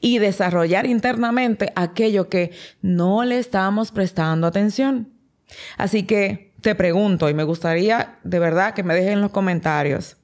y 0.00 0.18
desarrollar 0.18 0.86
internamente 0.86 1.72
aquello 1.76 2.28
que 2.28 2.52
no 2.82 3.24
le 3.24 3.38
estamos 3.38 3.92
prestando 3.92 4.46
atención. 4.46 5.12
Así 5.76 6.02
que 6.02 6.54
te 6.60 6.74
pregunto 6.74 7.28
y 7.28 7.34
me 7.34 7.44
gustaría 7.44 8.18
de 8.24 8.38
verdad 8.38 8.74
que 8.74 8.82
me 8.82 8.94
dejen 8.94 9.14
en 9.14 9.20
los 9.20 9.30
comentarios. 9.30 10.16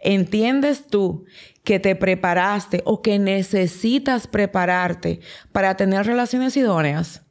¿Entiendes 0.00 0.86
tú 0.86 1.24
que 1.62 1.80
te 1.80 1.96
preparaste 1.96 2.82
o 2.84 3.00
que 3.00 3.18
necesitas 3.18 4.26
prepararte 4.26 5.20
para 5.50 5.76
tener 5.76 6.04
relaciones 6.06 6.56
idóneas? 6.56 7.22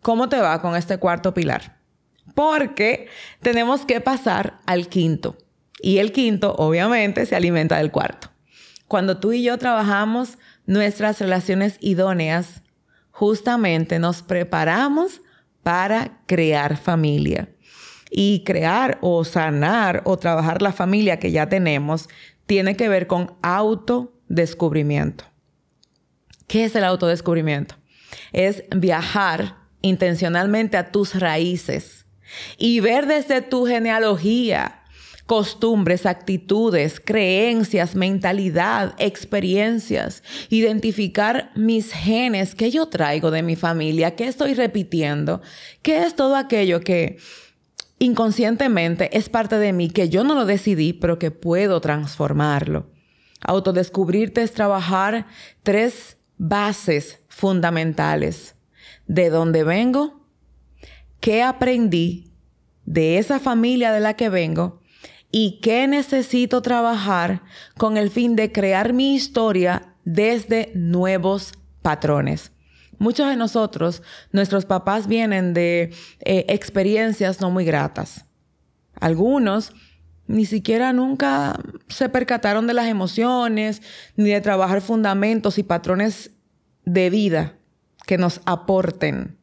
¿Cómo 0.00 0.28
te 0.28 0.40
va 0.40 0.60
con 0.62 0.74
este 0.74 0.98
cuarto 0.98 1.34
pilar? 1.34 1.73
Porque 2.34 3.08
tenemos 3.40 3.84
que 3.84 4.00
pasar 4.00 4.60
al 4.66 4.88
quinto. 4.88 5.36
Y 5.80 5.98
el 5.98 6.12
quinto, 6.12 6.54
obviamente, 6.56 7.26
se 7.26 7.36
alimenta 7.36 7.76
del 7.78 7.90
cuarto. 7.90 8.30
Cuando 8.88 9.18
tú 9.18 9.32
y 9.32 9.42
yo 9.42 9.58
trabajamos 9.58 10.38
nuestras 10.66 11.20
relaciones 11.20 11.76
idóneas, 11.80 12.62
justamente 13.10 13.98
nos 13.98 14.22
preparamos 14.22 15.20
para 15.62 16.22
crear 16.26 16.76
familia. 16.76 17.48
Y 18.10 18.44
crear 18.44 18.98
o 19.00 19.24
sanar 19.24 20.02
o 20.04 20.16
trabajar 20.16 20.62
la 20.62 20.72
familia 20.72 21.18
que 21.18 21.32
ya 21.32 21.48
tenemos 21.48 22.08
tiene 22.46 22.76
que 22.76 22.88
ver 22.88 23.06
con 23.06 23.34
autodescubrimiento. 23.42 25.24
¿Qué 26.46 26.64
es 26.64 26.76
el 26.76 26.84
autodescubrimiento? 26.84 27.74
Es 28.32 28.64
viajar 28.70 29.56
intencionalmente 29.80 30.76
a 30.76 30.92
tus 30.92 31.18
raíces 31.18 32.03
y 32.58 32.80
ver 32.80 33.06
desde 33.06 33.42
tu 33.42 33.66
genealogía 33.66 34.80
costumbres, 35.26 36.04
actitudes, 36.04 37.00
creencias, 37.00 37.94
mentalidad, 37.94 38.94
experiencias, 38.98 40.22
identificar 40.50 41.50
mis 41.54 41.92
genes, 41.92 42.54
que 42.54 42.70
yo 42.70 42.86
traigo 42.86 43.30
de 43.30 43.42
mi 43.42 43.56
familia, 43.56 44.16
qué 44.16 44.26
estoy 44.26 44.54
repitiendo, 44.54 45.40
qué 45.82 46.02
es 46.04 46.14
todo 46.14 46.36
aquello 46.36 46.80
que 46.80 47.16
inconscientemente 47.98 49.16
es 49.16 49.28
parte 49.28 49.58
de 49.58 49.72
mí, 49.72 49.88
que 49.88 50.08
yo 50.08 50.24
no 50.24 50.34
lo 50.34 50.44
decidí, 50.44 50.92
pero 50.92 51.18
que 51.18 51.30
puedo 51.30 51.80
transformarlo. 51.80 52.90
Autodescubrirte 53.40 54.42
es 54.42 54.52
trabajar 54.52 55.26
tres 55.62 56.18
bases 56.36 57.20
fundamentales. 57.28 58.56
De 59.06 59.28
dónde 59.30 59.64
vengo, 59.64 60.23
qué 61.24 61.42
aprendí 61.42 62.34
de 62.84 63.16
esa 63.16 63.40
familia 63.40 63.92
de 63.92 64.00
la 64.00 64.12
que 64.12 64.28
vengo 64.28 64.82
y 65.30 65.58
qué 65.62 65.88
necesito 65.88 66.60
trabajar 66.60 67.40
con 67.78 67.96
el 67.96 68.10
fin 68.10 68.36
de 68.36 68.52
crear 68.52 68.92
mi 68.92 69.14
historia 69.14 69.94
desde 70.04 70.70
nuevos 70.74 71.54
patrones. 71.80 72.52
Muchos 72.98 73.26
de 73.26 73.36
nosotros, 73.36 74.02
nuestros 74.32 74.66
papás 74.66 75.06
vienen 75.06 75.54
de 75.54 75.94
eh, 76.20 76.44
experiencias 76.50 77.40
no 77.40 77.50
muy 77.50 77.64
gratas. 77.64 78.26
Algunos 79.00 79.72
ni 80.26 80.44
siquiera 80.44 80.92
nunca 80.92 81.58
se 81.88 82.10
percataron 82.10 82.66
de 82.66 82.74
las 82.74 82.86
emociones, 82.88 83.80
ni 84.16 84.28
de 84.28 84.42
trabajar 84.42 84.82
fundamentos 84.82 85.56
y 85.56 85.62
patrones 85.62 86.32
de 86.84 87.08
vida 87.08 87.56
que 88.06 88.18
nos 88.18 88.42
aporten. 88.44 89.38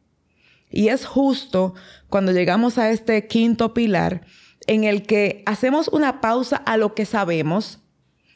Y 0.71 0.87
es 0.87 1.05
justo 1.05 1.73
cuando 2.09 2.31
llegamos 2.31 2.77
a 2.77 2.89
este 2.89 3.27
quinto 3.27 3.73
pilar 3.73 4.25
en 4.67 4.83
el 4.85 5.03
que 5.03 5.43
hacemos 5.45 5.87
una 5.89 6.21
pausa 6.21 6.55
a 6.55 6.77
lo 6.77 6.95
que 6.95 7.05
sabemos 7.05 7.79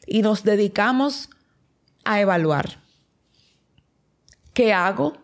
y 0.06 0.22
nos 0.22 0.44
dedicamos 0.44 1.30
a 2.04 2.20
evaluar. 2.20 2.80
¿Qué 4.52 4.72
hago? 4.72 5.14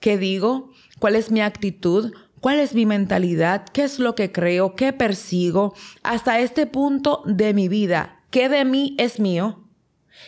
¿Qué 0.00 0.18
digo? 0.18 0.72
¿Cuál 0.98 1.16
es 1.16 1.30
mi 1.30 1.40
actitud? 1.40 2.12
¿Cuál 2.40 2.60
es 2.60 2.74
mi 2.74 2.86
mentalidad? 2.86 3.66
¿Qué 3.72 3.82
es 3.82 3.98
lo 3.98 4.14
que 4.14 4.30
creo? 4.30 4.74
¿Qué 4.76 4.92
persigo? 4.92 5.74
Hasta 6.02 6.40
este 6.40 6.66
punto 6.66 7.22
de 7.24 7.54
mi 7.54 7.68
vida, 7.68 8.20
¿qué 8.30 8.48
de 8.48 8.64
mí 8.64 8.94
es 8.98 9.18
mío? 9.18 9.64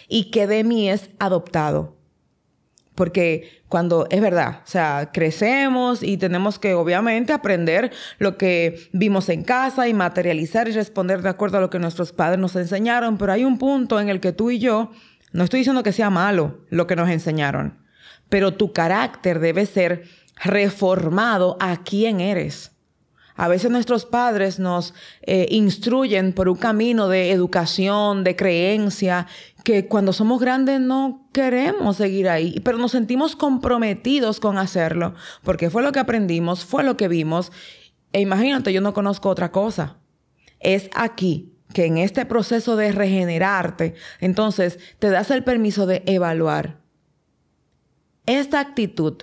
¿Y 0.08 0.30
qué 0.30 0.46
de 0.46 0.64
mí 0.64 0.90
es 0.90 1.10
adoptado? 1.18 1.99
Porque 3.00 3.62
cuando 3.70 4.06
es 4.10 4.20
verdad, 4.20 4.60
o 4.62 4.66
sea, 4.68 5.08
crecemos 5.10 6.02
y 6.02 6.18
tenemos 6.18 6.58
que 6.58 6.74
obviamente 6.74 7.32
aprender 7.32 7.90
lo 8.18 8.36
que 8.36 8.90
vimos 8.92 9.30
en 9.30 9.42
casa 9.42 9.88
y 9.88 9.94
materializar 9.94 10.68
y 10.68 10.72
responder 10.72 11.22
de 11.22 11.30
acuerdo 11.30 11.56
a 11.56 11.62
lo 11.62 11.70
que 11.70 11.78
nuestros 11.78 12.12
padres 12.12 12.38
nos 12.38 12.56
enseñaron, 12.56 13.16
pero 13.16 13.32
hay 13.32 13.46
un 13.46 13.56
punto 13.56 14.00
en 14.00 14.10
el 14.10 14.20
que 14.20 14.32
tú 14.32 14.50
y 14.50 14.58
yo, 14.58 14.90
no 15.32 15.44
estoy 15.44 15.60
diciendo 15.60 15.82
que 15.82 15.92
sea 15.92 16.10
malo 16.10 16.58
lo 16.68 16.86
que 16.86 16.94
nos 16.94 17.08
enseñaron, 17.08 17.78
pero 18.28 18.52
tu 18.52 18.74
carácter 18.74 19.40
debe 19.40 19.64
ser 19.64 20.02
reformado 20.36 21.56
a 21.58 21.82
quién 21.82 22.20
eres. 22.20 22.72
A 23.40 23.48
veces 23.48 23.70
nuestros 23.70 24.04
padres 24.04 24.58
nos 24.58 24.92
eh, 25.22 25.46
instruyen 25.48 26.34
por 26.34 26.50
un 26.50 26.58
camino 26.58 27.08
de 27.08 27.30
educación, 27.30 28.22
de 28.22 28.36
creencia, 28.36 29.28
que 29.64 29.88
cuando 29.88 30.12
somos 30.12 30.42
grandes 30.42 30.78
no 30.78 31.26
queremos 31.32 31.96
seguir 31.96 32.28
ahí, 32.28 32.60
pero 32.62 32.76
nos 32.76 32.90
sentimos 32.90 33.36
comprometidos 33.36 34.40
con 34.40 34.58
hacerlo, 34.58 35.14
porque 35.42 35.70
fue 35.70 35.82
lo 35.82 35.90
que 35.90 36.00
aprendimos, 36.00 36.66
fue 36.66 36.84
lo 36.84 36.98
que 36.98 37.08
vimos. 37.08 37.50
E 38.12 38.20
imagínate, 38.20 38.74
yo 38.74 38.82
no 38.82 38.92
conozco 38.92 39.30
otra 39.30 39.50
cosa. 39.50 39.96
Es 40.58 40.90
aquí 40.94 41.54
que 41.72 41.86
en 41.86 41.96
este 41.96 42.26
proceso 42.26 42.76
de 42.76 42.92
regenerarte, 42.92 43.94
entonces 44.20 44.78
te 44.98 45.08
das 45.08 45.30
el 45.30 45.44
permiso 45.44 45.86
de 45.86 46.02
evaluar 46.04 46.82
esta 48.26 48.60
actitud, 48.60 49.16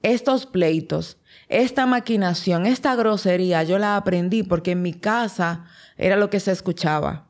estos 0.00 0.46
pleitos, 0.46 1.18
esta 1.48 1.86
maquinación, 1.86 2.66
esta 2.66 2.94
grosería, 2.94 3.62
yo 3.62 3.78
la 3.78 3.96
aprendí 3.96 4.42
porque 4.42 4.72
en 4.72 4.82
mi 4.82 4.92
casa 4.92 5.64
era 5.96 6.16
lo 6.16 6.30
que 6.30 6.40
se 6.40 6.52
escuchaba. 6.52 7.26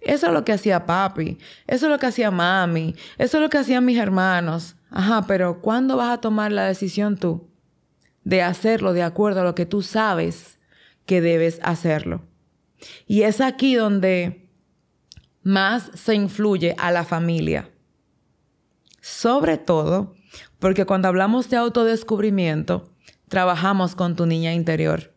Eso 0.00 0.28
es 0.28 0.32
lo 0.32 0.44
que 0.44 0.52
hacía 0.52 0.86
papi, 0.86 1.38
eso 1.66 1.86
es 1.86 1.92
lo 1.92 1.98
que 1.98 2.06
hacía 2.06 2.30
mami, 2.30 2.94
eso 3.18 3.38
es 3.38 3.42
lo 3.42 3.50
que 3.50 3.58
hacían 3.58 3.84
mis 3.84 3.98
hermanos. 3.98 4.76
Ajá, 4.90 5.26
pero 5.26 5.60
¿cuándo 5.60 5.96
vas 5.96 6.10
a 6.10 6.20
tomar 6.20 6.52
la 6.52 6.64
decisión 6.64 7.16
tú 7.16 7.48
de 8.22 8.42
hacerlo 8.42 8.92
de 8.92 9.02
acuerdo 9.02 9.40
a 9.40 9.44
lo 9.44 9.54
que 9.54 9.66
tú 9.66 9.82
sabes 9.82 10.58
que 11.04 11.20
debes 11.20 11.58
hacerlo? 11.62 12.22
Y 13.06 13.22
es 13.22 13.40
aquí 13.40 13.74
donde 13.74 14.48
más 15.42 15.90
se 15.94 16.14
influye 16.14 16.76
a 16.78 16.92
la 16.92 17.04
familia. 17.04 17.70
Sobre 19.00 19.58
todo 19.58 20.14
porque 20.58 20.86
cuando 20.86 21.08
hablamos 21.08 21.50
de 21.50 21.56
autodescubrimiento, 21.56 22.90
trabajamos 23.28 23.94
con 23.94 24.16
tu 24.16 24.26
niña 24.26 24.52
interior. 24.54 25.12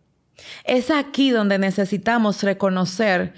Es 0.66 0.92
aquí 0.92 1.32
donde 1.32 1.60
necesitamos 1.60 2.44
reconocer 2.44 3.34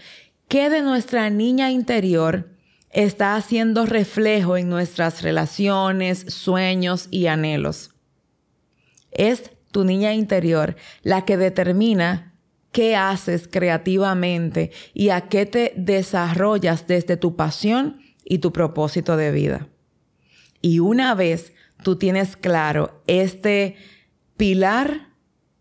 qué 0.48 0.70
de 0.70 0.82
nuestra 0.82 1.30
niña 1.30 1.72
interior 1.72 2.50
está 2.90 3.36
haciendo 3.36 3.86
reflejo 3.86 4.56
en 4.56 4.70
nuestras 4.70 5.22
relaciones, 5.22 6.26
sueños 6.28 7.08
y 7.12 7.28
anhelos. 7.28 7.92
Es 9.12 9.52
tu 9.72 9.84
niña 9.84 10.14
interior 10.14 10.76
la 11.02 11.26
que 11.26 11.38
determina 11.38 12.34
qué 12.72 12.96
haces 12.96 13.48
creativamente 13.48 14.72
y 14.94 15.10
a 15.10 15.22
qué 15.22 15.46
te 15.46 15.74
desarrollas 15.76 16.88
desde 16.88 17.18
tu 17.18 17.36
pasión 17.36 18.02
y 18.24 18.40
tu 18.40 18.54
propósito 18.54 19.18
de 19.18 19.32
vida. 19.32 19.68
Y 20.62 20.80
una 20.80 21.14
vez 21.14 21.54
tú 21.84 21.98
tienes 21.98 22.38
claro 22.38 23.04
este 23.08 23.76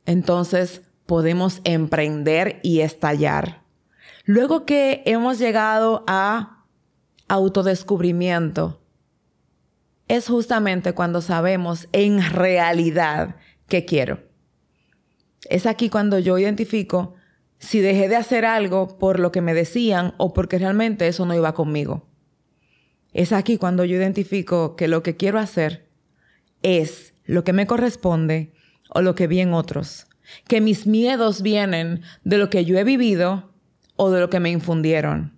entonces 0.07 0.83
podemos 1.07 1.61
emprender 1.63 2.59
y 2.65 2.81
estallar. 2.81 3.63
Luego 4.25 4.67
que 4.67 5.03
hemos 5.07 5.39
llegado 5.39 6.05
a 6.09 6.65
autodescubrimiento, 7.29 8.81
es 10.09 10.27
justamente 10.27 10.95
cuando 10.95 11.21
sabemos 11.21 11.89
en 11.93 12.23
realidad 12.23 13.37
qué 13.69 13.85
quiero. 13.85 14.21
Es 15.49 15.67
aquí 15.67 15.89
cuando 15.89 16.19
yo 16.19 16.37
identifico 16.39 17.15
si 17.59 17.79
dejé 17.79 18.09
de 18.09 18.17
hacer 18.17 18.45
algo 18.45 18.99
por 18.99 19.21
lo 19.21 19.31
que 19.31 19.41
me 19.41 19.55
decían 19.55 20.15
o 20.17 20.33
porque 20.33 20.59
realmente 20.59 21.07
eso 21.07 21.25
no 21.25 21.35
iba 21.35 21.55
conmigo. 21.55 22.09
Es 23.13 23.33
aquí 23.33 23.59
cuando 23.59 23.85
yo 23.85 23.97
identifico 23.97 24.75
que 24.75 24.89
lo 24.89 25.05
que 25.05 25.17
quiero 25.17 25.39
hacer 25.39 25.89
es 26.63 27.15
lo 27.25 27.45
que 27.45 27.53
me 27.53 27.67
corresponde 27.67 28.53
o 28.95 29.03
lo 29.03 29.15
que 29.15 29.27
vi 29.27 29.41
en 29.41 29.53
otros. 29.53 30.07
Que 30.47 30.61
mis 30.61 30.87
miedos 30.87 31.43
vienen 31.43 32.03
de 32.25 32.39
lo 32.39 32.51
que 32.51 32.65
yo 32.65 32.79
he 32.79 32.85
vivido 32.85 33.53
o 33.97 34.11
de 34.11 34.21
lo 34.21 34.31
que 34.31 34.41
me 34.41 34.51
infundieron. 34.51 35.37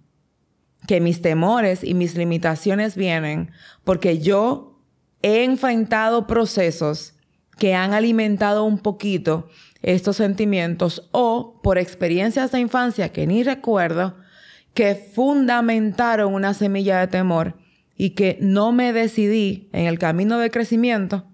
Que 0.86 1.00
mis 1.00 1.22
temores 1.22 1.82
y 1.82 1.94
mis 1.94 2.16
limitaciones 2.16 2.96
vienen 2.96 3.50
porque 3.84 4.18
yo 4.18 4.80
he 5.22 5.44
enfrentado 5.44 6.26
procesos 6.26 7.14
que 7.58 7.74
han 7.74 7.94
alimentado 7.94 8.64
un 8.64 8.78
poquito 8.78 9.48
estos 9.82 10.16
sentimientos 10.16 11.08
o 11.12 11.60
por 11.62 11.78
experiencias 11.78 12.52
de 12.52 12.60
infancia 12.60 13.12
que 13.12 13.26
ni 13.26 13.42
recuerdo, 13.42 14.16
que 14.72 14.94
fundamentaron 14.94 16.34
una 16.34 16.52
semilla 16.52 17.00
de 17.00 17.06
temor 17.06 17.56
y 17.96 18.10
que 18.10 18.38
no 18.40 18.72
me 18.72 18.92
decidí 18.92 19.68
en 19.72 19.86
el 19.86 19.98
camino 19.98 20.38
de 20.38 20.50
crecimiento 20.50 21.26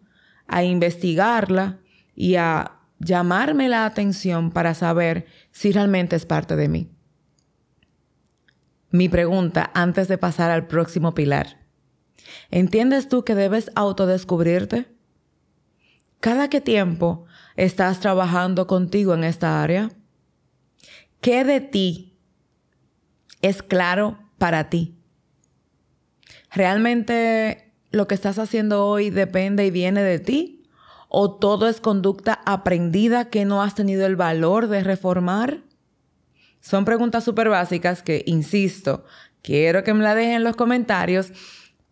a 0.46 0.62
investigarla 0.62 1.78
y 2.14 2.36
a 2.36 2.80
llamarme 2.98 3.68
la 3.68 3.86
atención 3.86 4.50
para 4.50 4.74
saber 4.74 5.26
si 5.52 5.72
realmente 5.72 6.16
es 6.16 6.26
parte 6.26 6.56
de 6.56 6.68
mí. 6.68 6.90
Mi 8.90 9.08
pregunta 9.08 9.70
antes 9.74 10.08
de 10.08 10.18
pasar 10.18 10.50
al 10.50 10.66
próximo 10.66 11.14
pilar. 11.14 11.60
¿Entiendes 12.50 13.08
tú 13.08 13.24
que 13.24 13.34
debes 13.34 13.70
autodescubrirte? 13.74 14.88
¿Cada 16.20 16.50
qué 16.50 16.60
tiempo 16.60 17.24
estás 17.56 18.00
trabajando 18.00 18.66
contigo 18.66 19.14
en 19.14 19.24
esta 19.24 19.62
área? 19.62 19.90
¿Qué 21.20 21.44
de 21.44 21.60
ti 21.60 22.18
es 23.42 23.62
claro 23.62 24.18
para 24.38 24.68
ti? 24.68 24.98
¿Realmente 26.50 27.72
lo 27.90 28.06
que 28.06 28.14
estás 28.14 28.38
haciendo 28.38 28.86
hoy 28.86 29.10
depende 29.10 29.66
y 29.66 29.70
viene 29.70 30.02
de 30.02 30.18
ti? 30.18 30.59
¿O 31.12 31.32
todo 31.32 31.68
es 31.68 31.80
conducta 31.80 32.40
aprendida 32.46 33.30
que 33.30 33.44
no 33.44 33.62
has 33.62 33.74
tenido 33.74 34.06
el 34.06 34.14
valor 34.14 34.68
de 34.68 34.84
reformar? 34.84 35.64
Son 36.60 36.84
preguntas 36.84 37.24
súper 37.24 37.48
básicas 37.48 38.00
que, 38.02 38.22
insisto, 38.26 39.04
quiero 39.42 39.82
que 39.82 39.92
me 39.92 40.04
la 40.04 40.14
dejen 40.14 40.34
en 40.34 40.44
los 40.44 40.54
comentarios 40.54 41.32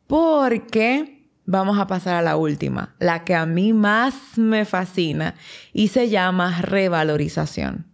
porque 0.06 1.28
vamos 1.46 1.80
a 1.80 1.88
pasar 1.88 2.14
a 2.14 2.22
la 2.22 2.36
última, 2.36 2.94
la 3.00 3.24
que 3.24 3.34
a 3.34 3.44
mí 3.44 3.72
más 3.72 4.14
me 4.36 4.64
fascina 4.64 5.34
y 5.72 5.88
se 5.88 6.08
llama 6.08 6.62
revalorización. 6.62 7.86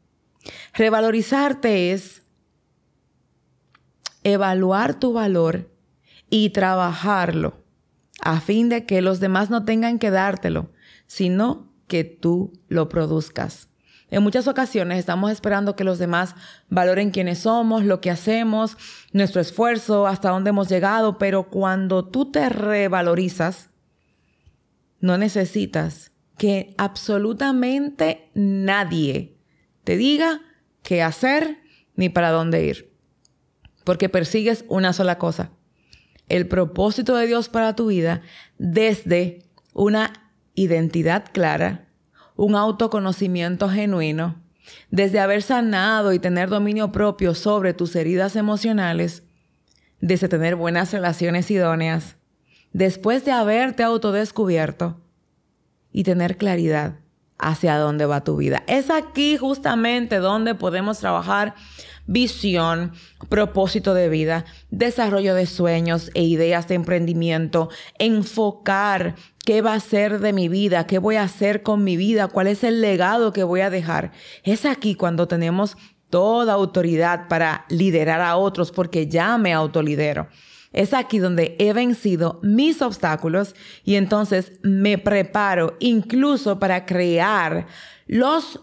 Revalorizarte 0.74 1.92
es 1.92 2.22
evaluar 4.24 5.00
tu 5.00 5.14
valor 5.14 5.70
y 6.28 6.50
trabajarlo 6.50 7.64
a 8.20 8.40
fin 8.40 8.68
de 8.68 8.84
que 8.84 9.00
los 9.00 9.20
demás 9.20 9.48
no 9.48 9.64
tengan 9.64 9.98
que 9.98 10.10
dártelo, 10.10 10.70
sino 11.06 11.72
que 11.86 12.04
tú 12.04 12.52
lo 12.68 12.88
produzcas. 12.88 13.68
En 14.10 14.22
muchas 14.22 14.46
ocasiones 14.46 14.98
estamos 14.98 15.32
esperando 15.32 15.76
que 15.76 15.84
los 15.84 15.98
demás 15.98 16.34
valoren 16.68 17.10
quiénes 17.10 17.40
somos, 17.40 17.84
lo 17.84 18.00
que 18.00 18.10
hacemos, 18.10 18.76
nuestro 19.12 19.40
esfuerzo, 19.40 20.06
hasta 20.06 20.30
dónde 20.30 20.50
hemos 20.50 20.68
llegado, 20.68 21.18
pero 21.18 21.50
cuando 21.50 22.04
tú 22.04 22.30
te 22.30 22.48
revalorizas, 22.48 23.70
no 25.00 25.18
necesitas 25.18 26.12
que 26.38 26.74
absolutamente 26.78 28.30
nadie 28.34 29.36
te 29.84 29.96
diga 29.96 30.42
qué 30.82 31.02
hacer 31.02 31.58
ni 31.96 32.08
para 32.08 32.30
dónde 32.30 32.64
ir, 32.64 32.92
porque 33.84 34.08
persigues 34.08 34.64
una 34.68 34.92
sola 34.92 35.18
cosa, 35.18 35.50
el 36.28 36.46
propósito 36.46 37.16
de 37.16 37.26
Dios 37.26 37.48
para 37.48 37.74
tu 37.76 37.86
vida 37.86 38.22
desde 38.58 39.44
una 39.72 40.23
identidad 40.54 41.24
clara, 41.32 41.88
un 42.36 42.54
autoconocimiento 42.54 43.68
genuino, 43.68 44.42
desde 44.90 45.20
haber 45.20 45.42
sanado 45.42 46.12
y 46.12 46.18
tener 46.18 46.48
dominio 46.48 46.90
propio 46.92 47.34
sobre 47.34 47.74
tus 47.74 47.94
heridas 47.96 48.36
emocionales, 48.36 49.22
desde 50.00 50.28
tener 50.28 50.56
buenas 50.56 50.92
relaciones 50.92 51.50
idóneas, 51.50 52.16
después 52.72 53.24
de 53.24 53.32
haberte 53.32 53.82
autodescubierto 53.82 55.00
y 55.92 56.02
tener 56.02 56.36
claridad 56.36 56.96
hacia 57.38 57.78
dónde 57.78 58.06
va 58.06 58.24
tu 58.24 58.36
vida. 58.36 58.62
Es 58.66 58.90
aquí 58.90 59.36
justamente 59.36 60.18
donde 60.18 60.54
podemos 60.54 60.98
trabajar 60.98 61.54
visión, 62.06 62.92
propósito 63.28 63.94
de 63.94 64.08
vida, 64.08 64.44
desarrollo 64.70 65.34
de 65.34 65.46
sueños 65.46 66.10
e 66.14 66.22
ideas 66.22 66.68
de 66.68 66.74
emprendimiento, 66.74 67.70
enfocar 67.98 69.14
qué 69.44 69.62
va 69.62 69.74
a 69.74 69.80
ser 69.80 70.20
de 70.20 70.32
mi 70.32 70.48
vida, 70.48 70.86
qué 70.86 70.98
voy 70.98 71.16
a 71.16 71.22
hacer 71.22 71.62
con 71.62 71.84
mi 71.84 71.96
vida, 71.96 72.28
cuál 72.28 72.46
es 72.46 72.64
el 72.64 72.80
legado 72.80 73.32
que 73.32 73.44
voy 73.44 73.60
a 73.60 73.70
dejar. 73.70 74.12
Es 74.42 74.66
aquí 74.66 74.94
cuando 74.94 75.28
tenemos 75.28 75.76
toda 76.10 76.52
autoridad 76.52 77.28
para 77.28 77.64
liderar 77.68 78.20
a 78.20 78.36
otros 78.36 78.70
porque 78.70 79.08
ya 79.08 79.36
me 79.38 79.52
autolidero. 79.52 80.28
Es 80.72 80.92
aquí 80.92 81.18
donde 81.18 81.56
he 81.58 81.72
vencido 81.72 82.40
mis 82.42 82.82
obstáculos 82.82 83.54
y 83.84 83.94
entonces 83.94 84.52
me 84.62 84.98
preparo 84.98 85.76
incluso 85.78 86.58
para 86.58 86.84
crear 86.84 87.66
los 88.06 88.60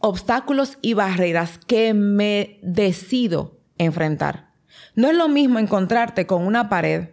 obstáculos 0.00 0.78
y 0.82 0.94
barreras 0.94 1.58
que 1.66 1.94
me 1.94 2.58
decido 2.62 3.60
enfrentar. 3.78 4.50
No 4.94 5.08
es 5.08 5.16
lo 5.16 5.28
mismo 5.28 5.58
encontrarte 5.58 6.26
con 6.26 6.44
una 6.44 6.68
pared 6.68 7.10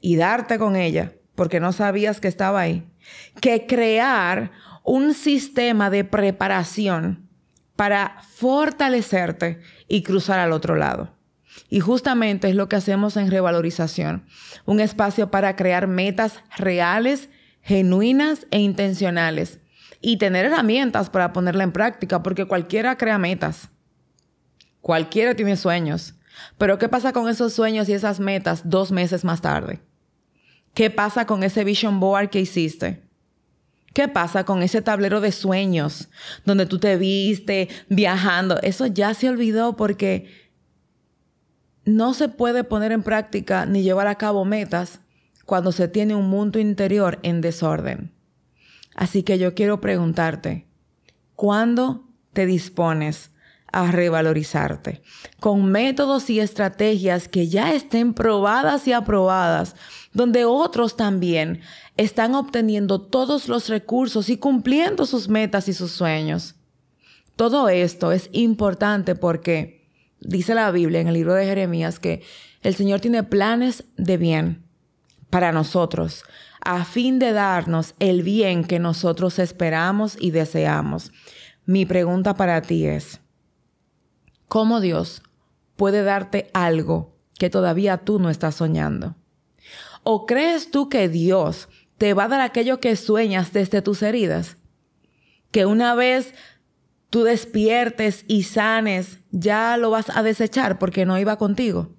y 0.00 0.16
darte 0.16 0.58
con 0.58 0.76
ella 0.76 1.12
porque 1.34 1.60
no 1.60 1.72
sabías 1.72 2.20
que 2.20 2.28
estaba 2.28 2.60
ahí, 2.60 2.86
que 3.40 3.66
crear 3.66 4.50
un 4.84 5.14
sistema 5.14 5.90
de 5.90 6.04
preparación 6.04 7.28
para 7.76 8.16
fortalecerte 8.34 9.60
y 9.88 10.02
cruzar 10.02 10.38
al 10.38 10.52
otro 10.52 10.76
lado. 10.76 11.14
Y 11.68 11.80
justamente 11.80 12.48
es 12.48 12.54
lo 12.54 12.68
que 12.68 12.76
hacemos 12.76 13.16
en 13.16 13.30
revalorización, 13.30 14.24
un 14.64 14.80
espacio 14.80 15.30
para 15.30 15.54
crear 15.56 15.86
metas 15.86 16.40
reales, 16.56 17.28
genuinas 17.62 18.46
e 18.50 18.58
intencionales 18.58 19.60
y 20.02 20.18
tener 20.18 20.46
herramientas 20.46 21.08
para 21.08 21.32
ponerla 21.32 21.64
en 21.64 21.72
práctica, 21.72 22.22
porque 22.22 22.44
cualquiera 22.44 22.98
crea 22.98 23.18
metas. 23.18 23.70
Cualquiera 24.80 25.34
tiene 25.34 25.56
sueños. 25.56 26.14
Pero 26.58 26.78
¿qué 26.78 26.88
pasa 26.88 27.12
con 27.12 27.28
esos 27.28 27.52
sueños 27.52 27.88
y 27.88 27.92
esas 27.92 28.18
metas 28.18 28.62
dos 28.68 28.90
meses 28.90 29.24
más 29.24 29.40
tarde? 29.40 29.80
¿Qué 30.74 30.90
pasa 30.90 31.26
con 31.26 31.44
ese 31.44 31.64
vision 31.64 32.00
board 32.00 32.30
que 32.30 32.40
hiciste? 32.40 33.02
¿Qué 33.94 34.08
pasa 34.08 34.44
con 34.44 34.62
ese 34.62 34.82
tablero 34.82 35.20
de 35.20 35.32
sueños 35.32 36.08
donde 36.44 36.66
tú 36.66 36.78
te 36.78 36.96
viste 36.96 37.68
viajando? 37.88 38.58
Eso 38.62 38.86
ya 38.86 39.14
se 39.14 39.28
olvidó 39.28 39.76
porque 39.76 40.30
no 41.84 42.14
se 42.14 42.28
puede 42.28 42.64
poner 42.64 42.90
en 42.90 43.02
práctica 43.02 43.66
ni 43.66 43.82
llevar 43.82 44.06
a 44.06 44.16
cabo 44.16 44.44
metas 44.44 45.00
cuando 45.44 45.72
se 45.72 45.88
tiene 45.88 46.14
un 46.14 46.28
mundo 46.28 46.58
interior 46.58 47.18
en 47.22 47.40
desorden. 47.40 48.12
Así 48.94 49.22
que 49.22 49.38
yo 49.38 49.54
quiero 49.54 49.80
preguntarte, 49.80 50.66
¿cuándo 51.34 52.08
te 52.32 52.46
dispones 52.46 53.30
a 53.72 53.90
revalorizarte? 53.90 55.02
Con 55.40 55.70
métodos 55.70 56.28
y 56.30 56.40
estrategias 56.40 57.28
que 57.28 57.48
ya 57.48 57.72
estén 57.72 58.14
probadas 58.14 58.86
y 58.86 58.92
aprobadas, 58.92 59.76
donde 60.12 60.44
otros 60.44 60.96
también 60.96 61.60
están 61.96 62.34
obteniendo 62.34 63.00
todos 63.00 63.48
los 63.48 63.68
recursos 63.68 64.28
y 64.28 64.36
cumpliendo 64.36 65.06
sus 65.06 65.28
metas 65.28 65.68
y 65.68 65.72
sus 65.72 65.92
sueños. 65.92 66.56
Todo 67.36 67.68
esto 67.68 68.12
es 68.12 68.28
importante 68.32 69.14
porque 69.14 69.88
dice 70.20 70.54
la 70.54 70.70
Biblia 70.70 71.00
en 71.00 71.08
el 71.08 71.14
libro 71.14 71.34
de 71.34 71.46
Jeremías 71.46 71.98
que 71.98 72.22
el 72.62 72.74
Señor 72.74 73.00
tiene 73.00 73.22
planes 73.22 73.84
de 73.96 74.16
bien 74.16 74.64
para 75.30 75.50
nosotros, 75.50 76.24
a 76.64 76.84
fin 76.84 77.18
de 77.18 77.32
darnos 77.32 77.94
el 77.98 78.22
bien 78.22 78.64
que 78.64 78.78
nosotros 78.78 79.38
esperamos 79.38 80.16
y 80.20 80.30
deseamos. 80.30 81.12
Mi 81.66 81.86
pregunta 81.86 82.34
para 82.34 82.62
ti 82.62 82.86
es, 82.86 83.20
¿cómo 84.48 84.80
Dios 84.80 85.22
puede 85.76 86.02
darte 86.02 86.50
algo 86.54 87.16
que 87.38 87.50
todavía 87.50 87.98
tú 87.98 88.18
no 88.18 88.30
estás 88.30 88.56
soñando? 88.56 89.16
¿O 90.04 90.26
crees 90.26 90.70
tú 90.70 90.88
que 90.88 91.08
Dios 91.08 91.68
te 91.98 92.14
va 92.14 92.24
a 92.24 92.28
dar 92.28 92.40
aquello 92.40 92.80
que 92.80 92.96
sueñas 92.96 93.52
desde 93.52 93.82
tus 93.82 94.02
heridas? 94.02 94.56
Que 95.50 95.66
una 95.66 95.94
vez 95.94 96.34
tú 97.10 97.24
despiertes 97.24 98.24
y 98.28 98.44
sanes, 98.44 99.18
ya 99.30 99.76
lo 99.76 99.90
vas 99.90 100.10
a 100.14 100.22
desechar 100.22 100.78
porque 100.78 101.06
no 101.06 101.18
iba 101.18 101.36
contigo, 101.36 101.90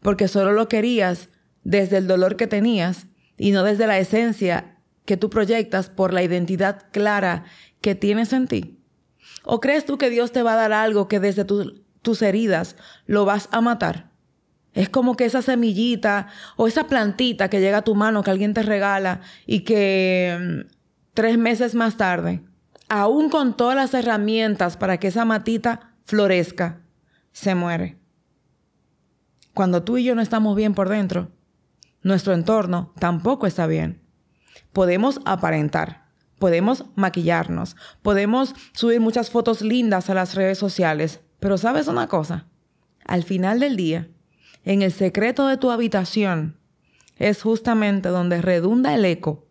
porque 0.00 0.28
solo 0.28 0.52
lo 0.52 0.68
querías 0.68 1.28
desde 1.62 1.98
el 1.98 2.06
dolor 2.06 2.36
que 2.36 2.46
tenías 2.46 3.06
y 3.40 3.52
no 3.52 3.64
desde 3.64 3.86
la 3.86 3.98
esencia 3.98 4.76
que 5.06 5.16
tú 5.16 5.30
proyectas 5.30 5.88
por 5.88 6.12
la 6.12 6.22
identidad 6.22 6.82
clara 6.92 7.44
que 7.80 7.94
tienes 7.94 8.34
en 8.34 8.46
ti? 8.46 8.78
¿O 9.44 9.60
crees 9.60 9.86
tú 9.86 9.96
que 9.96 10.10
Dios 10.10 10.30
te 10.30 10.42
va 10.42 10.52
a 10.52 10.56
dar 10.56 10.74
algo 10.74 11.08
que 11.08 11.20
desde 11.20 11.46
tus 11.46 12.22
heridas 12.22 12.76
lo 13.06 13.24
vas 13.24 13.48
a 13.50 13.62
matar? 13.62 14.10
Es 14.74 14.90
como 14.90 15.16
que 15.16 15.24
esa 15.24 15.40
semillita 15.40 16.28
o 16.56 16.68
esa 16.68 16.84
plantita 16.86 17.48
que 17.48 17.60
llega 17.60 17.78
a 17.78 17.82
tu 17.82 17.94
mano 17.94 18.22
que 18.22 18.30
alguien 18.30 18.52
te 18.52 18.62
regala 18.62 19.22
y 19.46 19.60
que 19.60 20.36
mm, 20.38 20.74
tres 21.14 21.38
meses 21.38 21.74
más 21.74 21.96
tarde, 21.96 22.42
aún 22.90 23.30
con 23.30 23.56
todas 23.56 23.74
las 23.74 23.94
herramientas 23.94 24.76
para 24.76 24.98
que 24.98 25.08
esa 25.08 25.24
matita 25.24 25.94
florezca, 26.04 26.82
se 27.32 27.54
muere. 27.54 27.96
Cuando 29.54 29.82
tú 29.82 29.96
y 29.96 30.04
yo 30.04 30.14
no 30.14 30.20
estamos 30.20 30.54
bien 30.54 30.74
por 30.74 30.90
dentro, 30.90 31.30
nuestro 32.02 32.32
entorno 32.32 32.92
tampoco 32.98 33.46
está 33.46 33.66
bien. 33.66 34.02
Podemos 34.72 35.20
aparentar, 35.24 36.06
podemos 36.38 36.86
maquillarnos, 36.94 37.76
podemos 38.02 38.54
subir 38.72 39.00
muchas 39.00 39.30
fotos 39.30 39.62
lindas 39.62 40.10
a 40.10 40.14
las 40.14 40.34
redes 40.34 40.58
sociales, 40.58 41.20
pero 41.38 41.58
¿sabes 41.58 41.88
una 41.88 42.06
cosa? 42.06 42.46
Al 43.04 43.24
final 43.24 43.60
del 43.60 43.76
día, 43.76 44.08
en 44.64 44.82
el 44.82 44.92
secreto 44.92 45.46
de 45.46 45.56
tu 45.56 45.70
habitación, 45.70 46.56
es 47.16 47.42
justamente 47.42 48.08
donde 48.08 48.40
redunda 48.40 48.94
el 48.94 49.04
eco 49.04 49.46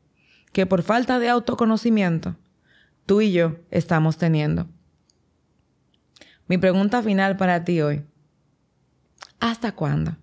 que 0.51 0.65
por 0.65 0.81
falta 0.81 1.19
de 1.19 1.29
autoconocimiento 1.29 2.35
tú 3.05 3.21
y 3.21 3.31
yo 3.31 3.57
estamos 3.71 4.17
teniendo. 4.17 4.67
Mi 6.47 6.57
pregunta 6.57 7.03
final 7.03 7.37
para 7.37 7.63
ti 7.63 7.81
hoy. 7.81 8.03
¿Hasta 9.39 9.71
cuándo? 9.71 10.17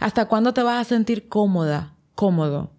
¿Hasta 0.00 0.26
cuándo 0.26 0.52
te 0.54 0.62
vas 0.62 0.86
a 0.86 0.88
sentir 0.88 1.28
cómoda, 1.28 1.94
cómodo? 2.14 2.72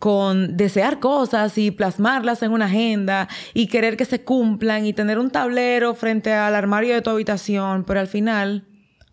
con 0.00 0.56
desear 0.56 0.98
cosas 0.98 1.58
y 1.58 1.70
plasmarlas 1.70 2.42
en 2.42 2.52
una 2.52 2.64
agenda 2.64 3.28
y 3.52 3.66
querer 3.66 3.98
que 3.98 4.06
se 4.06 4.24
cumplan 4.24 4.86
y 4.86 4.94
tener 4.94 5.18
un 5.18 5.30
tablero 5.30 5.94
frente 5.94 6.32
al 6.32 6.54
armario 6.54 6.94
de 6.94 7.02
tu 7.02 7.10
habitación, 7.10 7.84
pero 7.84 8.00
al 8.00 8.06
final 8.06 8.66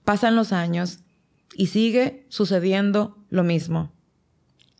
pasan 0.06 0.38
los 0.38 0.54
años 0.54 1.00
y 1.58 1.68
sigue 1.68 2.26
sucediendo 2.30 3.18
lo 3.30 3.44
mismo. 3.44 3.92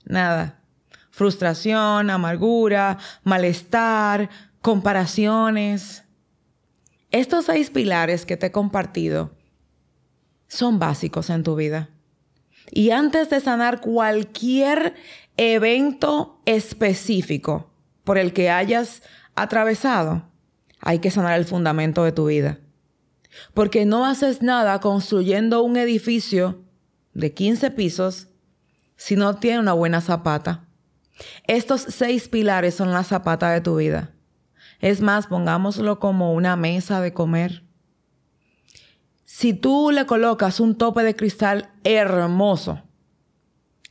Nada. 0.06 0.62
Frustración, 1.12 2.10
amargura, 2.10 3.00
malestar, 3.24 4.30
comparaciones. 4.62 6.06
Estos 7.12 7.46
seis 7.46 7.70
pilares 7.70 8.26
que 8.26 8.38
te 8.38 8.46
he 8.46 8.52
compartido 8.54 9.36
son 10.48 10.80
básicos 10.80 11.30
en 11.30 11.44
tu 11.44 11.58
vida. 11.58 11.90
Y 12.72 12.92
antes 12.92 13.30
de 13.30 13.40
sanar 13.40 13.82
cualquier 13.82 14.96
evento 15.38 16.42
específico 16.46 17.70
por 18.04 18.18
el 18.18 18.34
que 18.34 18.50
hayas 18.50 19.04
atravesado, 19.36 20.24
hay 20.82 21.00
que 21.00 21.12
sanar 21.12 21.38
el 21.40 21.46
fundamento 21.46 22.04
de 22.04 22.12
tu 22.12 22.28
vida. 22.28 22.60
Porque 23.54 23.86
no 23.86 24.06
haces 24.06 24.42
nada 24.42 24.80
construyendo 24.80 25.62
un 25.62 25.78
edificio 25.78 26.64
de 27.14 27.34
15 27.34 27.72
pisos 27.72 28.28
si 28.96 29.16
no 29.16 29.36
tiene 29.36 29.60
una 29.60 29.74
buena 29.74 30.02
zapata. 30.02 30.66
Estos 31.46 31.82
seis 31.82 32.28
pilares 32.28 32.76
son 32.76 32.92
la 32.92 33.04
zapata 33.04 33.52
de 33.52 33.62
tu 33.62 33.78
vida. 33.78 34.12
Es 34.80 35.02
más, 35.02 35.28
pongámoslo 35.28 36.00
como 36.00 36.34
una 36.34 36.56
mesa 36.56 37.02
de 37.02 37.14
comer. 37.14 37.64
Si 39.38 39.54
tú 39.54 39.92
le 39.92 40.08
colocas 40.08 40.60
un 40.60 40.74
tope 40.74 41.04
de 41.04 41.16
cristal 41.16 41.70
hermoso 41.84 42.82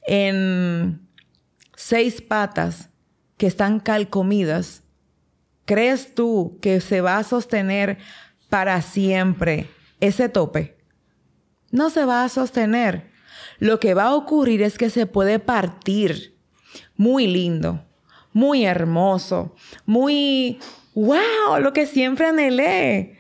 en 0.05 1.09
seis 1.77 2.21
patas 2.21 2.91
que 3.37 3.47
están 3.47 3.79
calcomidas, 3.79 4.83
¿crees 5.65 6.17
tú 6.17 6.59
que 6.61 6.81
se 6.81 7.01
va 7.01 7.19
a 7.19 7.23
sostener 7.23 7.99
para 8.49 8.83
siempre 8.83 9.71
ese 10.01 10.29
tope? 10.29 10.79
No 11.71 11.91
se 11.91 12.05
va 12.05 12.25
a 12.25 12.29
sostener. 12.29 13.13
Lo 13.61 13.79
que 13.79 13.95
va 13.95 14.07
a 14.07 14.15
ocurrir 14.17 14.63
es 14.63 14.77
que 14.77 14.91
se 14.91 15.07
puede 15.07 15.39
partir. 15.39 16.37
Muy 16.97 17.29
lindo, 17.29 17.85
muy 18.33 18.65
hermoso, 18.65 19.55
muy, 19.85 20.59
wow, 20.97 21.61
lo 21.61 21.73
que 21.73 21.87
siempre 21.87 22.27
anhelé. 22.27 23.17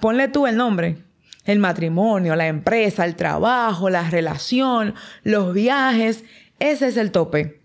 Ponle 0.00 0.28
tú 0.28 0.46
el 0.46 0.56
nombre. 0.56 1.04
El 1.46 1.60
matrimonio, 1.60 2.36
la 2.36 2.48
empresa, 2.48 3.04
el 3.06 3.16
trabajo, 3.16 3.88
la 3.88 4.10
relación, 4.10 4.94
los 5.22 5.54
viajes. 5.54 6.24
Ese 6.58 6.88
es 6.88 6.96
el 6.96 7.12
tope 7.12 7.62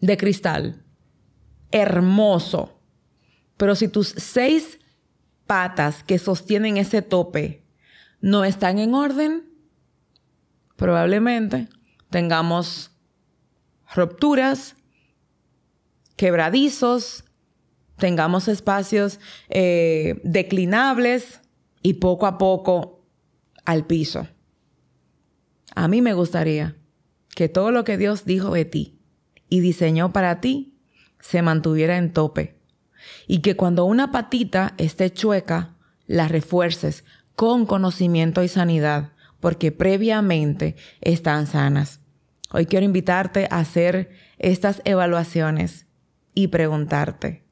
de 0.00 0.16
cristal. 0.16 0.82
Hermoso. 1.70 2.80
Pero 3.56 3.74
si 3.74 3.88
tus 3.88 4.08
seis 4.08 4.80
patas 5.46 6.02
que 6.02 6.18
sostienen 6.18 6.78
ese 6.78 7.02
tope 7.02 7.62
no 8.20 8.44
están 8.44 8.78
en 8.78 8.94
orden, 8.94 9.44
probablemente 10.76 11.68
tengamos 12.10 12.90
rupturas, 13.94 14.74
quebradizos, 16.16 17.24
tengamos 17.98 18.48
espacios 18.48 19.20
eh, 19.48 20.20
declinables 20.24 21.40
y 21.82 21.94
poco 21.94 22.26
a 22.26 22.38
poco 22.38 23.04
al 23.64 23.86
piso. 23.86 24.28
A 25.74 25.88
mí 25.88 26.02
me 26.02 26.14
gustaría 26.14 26.76
que 27.34 27.48
todo 27.48 27.70
lo 27.70 27.84
que 27.84 27.98
Dios 27.98 28.24
dijo 28.24 28.54
de 28.54 28.64
ti 28.64 28.98
y 29.48 29.60
diseñó 29.60 30.12
para 30.12 30.40
ti 30.40 30.78
se 31.20 31.42
mantuviera 31.42 31.98
en 31.98 32.12
tope 32.12 32.56
y 33.26 33.40
que 33.40 33.56
cuando 33.56 33.84
una 33.84 34.10
patita 34.10 34.74
esté 34.78 35.12
chueca, 35.12 35.76
la 36.06 36.28
refuerces 36.28 37.04
con 37.34 37.66
conocimiento 37.66 38.42
y 38.42 38.48
sanidad, 38.48 39.12
porque 39.40 39.72
previamente 39.72 40.76
están 41.00 41.46
sanas. 41.46 42.00
Hoy 42.50 42.66
quiero 42.66 42.86
invitarte 42.86 43.48
a 43.50 43.58
hacer 43.58 44.10
estas 44.38 44.80
evaluaciones 44.84 45.86
y 46.34 46.48
preguntarte, 46.48 47.44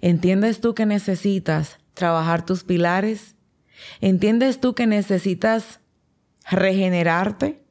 ¿entiendes 0.00 0.60
tú 0.60 0.74
que 0.74 0.86
necesitas 0.86 1.78
trabajar 1.94 2.44
tus 2.44 2.64
pilares? 2.64 3.36
¿Entiendes 4.00 4.60
tú 4.60 4.74
que 4.74 4.86
necesitas 4.86 5.80
regenerarte? 6.50 7.62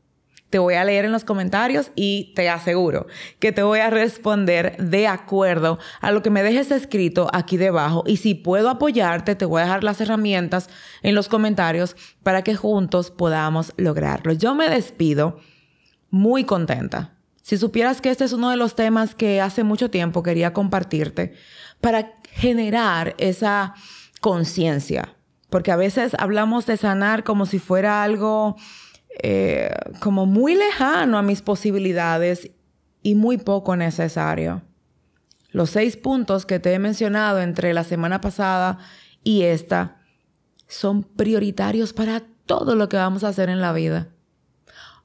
te 0.52 0.60
voy 0.60 0.76
a 0.76 0.84
leer 0.84 1.06
en 1.06 1.12
los 1.12 1.24
comentarios 1.24 1.92
y 1.96 2.34
te 2.36 2.50
aseguro 2.50 3.08
que 3.40 3.52
te 3.52 3.64
voy 3.64 3.80
a 3.80 3.90
responder 3.90 4.76
de 4.78 5.08
acuerdo 5.08 5.80
a 6.02 6.12
lo 6.12 6.22
que 6.22 6.30
me 6.30 6.44
dejes 6.44 6.70
escrito 6.72 7.30
aquí 7.34 7.58
debajo. 7.58 8.04
Y 8.06 8.18
si 8.18 8.36
puedo 8.36 8.70
apoyarte, 8.70 9.36
te 9.36 9.46
voy 9.46 9.62
a 9.62 9.66
dejar 9.66 9.84
las 9.84 10.02
herramientas 10.02 10.70
en 11.02 11.16
los 11.16 11.30
comentarios 11.30 11.96
para 12.22 12.44
que 12.44 12.56
juntos 12.56 13.10
podamos 13.10 13.74
lograrlo. 13.78 14.34
Yo 14.34 14.54
me 14.54 14.70
despido 14.70 15.40
muy 16.10 16.44
contenta. 16.44 17.16
Si 17.42 17.58
supieras 17.58 18.02
que 18.02 18.12
este 18.12 18.26
es 18.26 18.34
uno 18.34 18.52
de 18.52 18.58
los 18.58 18.76
temas 18.76 19.16
que 19.16 19.42
hace 19.42 19.64
mucho 19.64 19.90
tiempo 19.90 20.22
quería 20.22 20.54
compartirte 20.54 21.34
para 21.80 22.14
generar 22.34 23.16
esa 23.18 23.74
conciencia. 24.20 25.16
Porque 25.52 25.72
a 25.72 25.76
veces 25.76 26.14
hablamos 26.18 26.66
de 26.66 26.78
sanar 26.78 27.24
como 27.24 27.46
si 27.46 27.60
fuera 27.60 28.04
algo 28.04 28.56
eh, 29.22 29.70
como 30.00 30.26
muy 30.26 30.56
lejano 30.56 31.18
a 31.18 31.22
mis 31.22 31.42
posibilidades 31.42 32.52
y 33.04 33.16
muy 33.16 33.38
poco 33.38 33.76
necesario. 33.76 34.62
Los 35.50 35.72
seis 35.72 35.98
puntos 35.98 36.46
que 36.46 36.60
te 36.60 36.74
he 36.74 36.80
mencionado 36.80 37.42
entre 37.42 37.74
la 37.74 37.84
semana 37.84 38.22
pasada 38.22 38.80
y 39.26 39.42
esta 39.42 39.98
son 40.68 41.04
prioritarios 41.04 41.92
para 41.92 42.24
todo 42.46 42.76
lo 42.76 42.88
que 42.88 42.96
vamos 42.96 43.26
a 43.26 43.28
hacer 43.28 43.50
en 43.50 43.60
la 43.60 43.74
vida. 43.74 44.08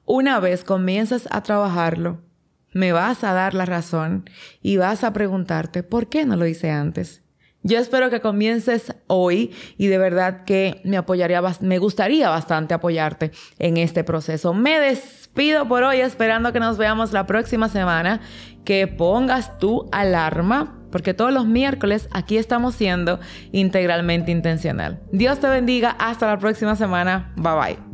Una 0.05 0.39
vez 0.39 0.63
comienzas 0.63 1.27
a 1.29 1.43
trabajarlo, 1.43 2.21
me 2.71 2.93
vas 2.93 3.25
a 3.25 3.33
dar 3.33 3.53
la 3.53 3.65
razón 3.65 4.29
y 4.61 4.77
vas 4.77 5.03
a 5.03 5.11
preguntarte, 5.11 5.83
¿por 5.83 6.07
qué 6.07 6.25
no 6.25 6.37
lo 6.37 6.47
hice 6.47 6.71
antes? 6.71 7.21
Yo 7.67 7.79
espero 7.79 8.09
que 8.09 8.21
comiences 8.21 8.93
hoy 9.07 9.53
y 9.77 9.87
de 9.87 9.97
verdad 9.97 10.45
que 10.45 10.79
me 10.85 10.95
apoyaría, 10.95 11.41
me 11.59 11.79
gustaría 11.79 12.29
bastante 12.29 12.73
apoyarte 12.73 13.31
en 13.59 13.75
este 13.75 14.05
proceso. 14.05 14.53
Me 14.53 14.79
despido 14.79 15.67
por 15.67 15.83
hoy 15.83 15.97
esperando 15.97 16.53
que 16.53 16.61
nos 16.61 16.77
veamos 16.77 17.11
la 17.11 17.27
próxima 17.27 17.67
semana, 17.67 18.21
que 18.63 18.87
pongas 18.87 19.59
tu 19.59 19.89
alarma, 19.91 20.79
porque 20.93 21.13
todos 21.13 21.33
los 21.33 21.45
miércoles 21.45 22.07
aquí 22.13 22.37
estamos 22.37 22.73
siendo 22.73 23.19
integralmente 23.51 24.31
intencional. 24.31 25.01
Dios 25.11 25.41
te 25.41 25.49
bendiga, 25.49 25.89
hasta 25.99 26.25
la 26.25 26.39
próxima 26.39 26.77
semana, 26.77 27.33
bye 27.35 27.53
bye. 27.53 27.86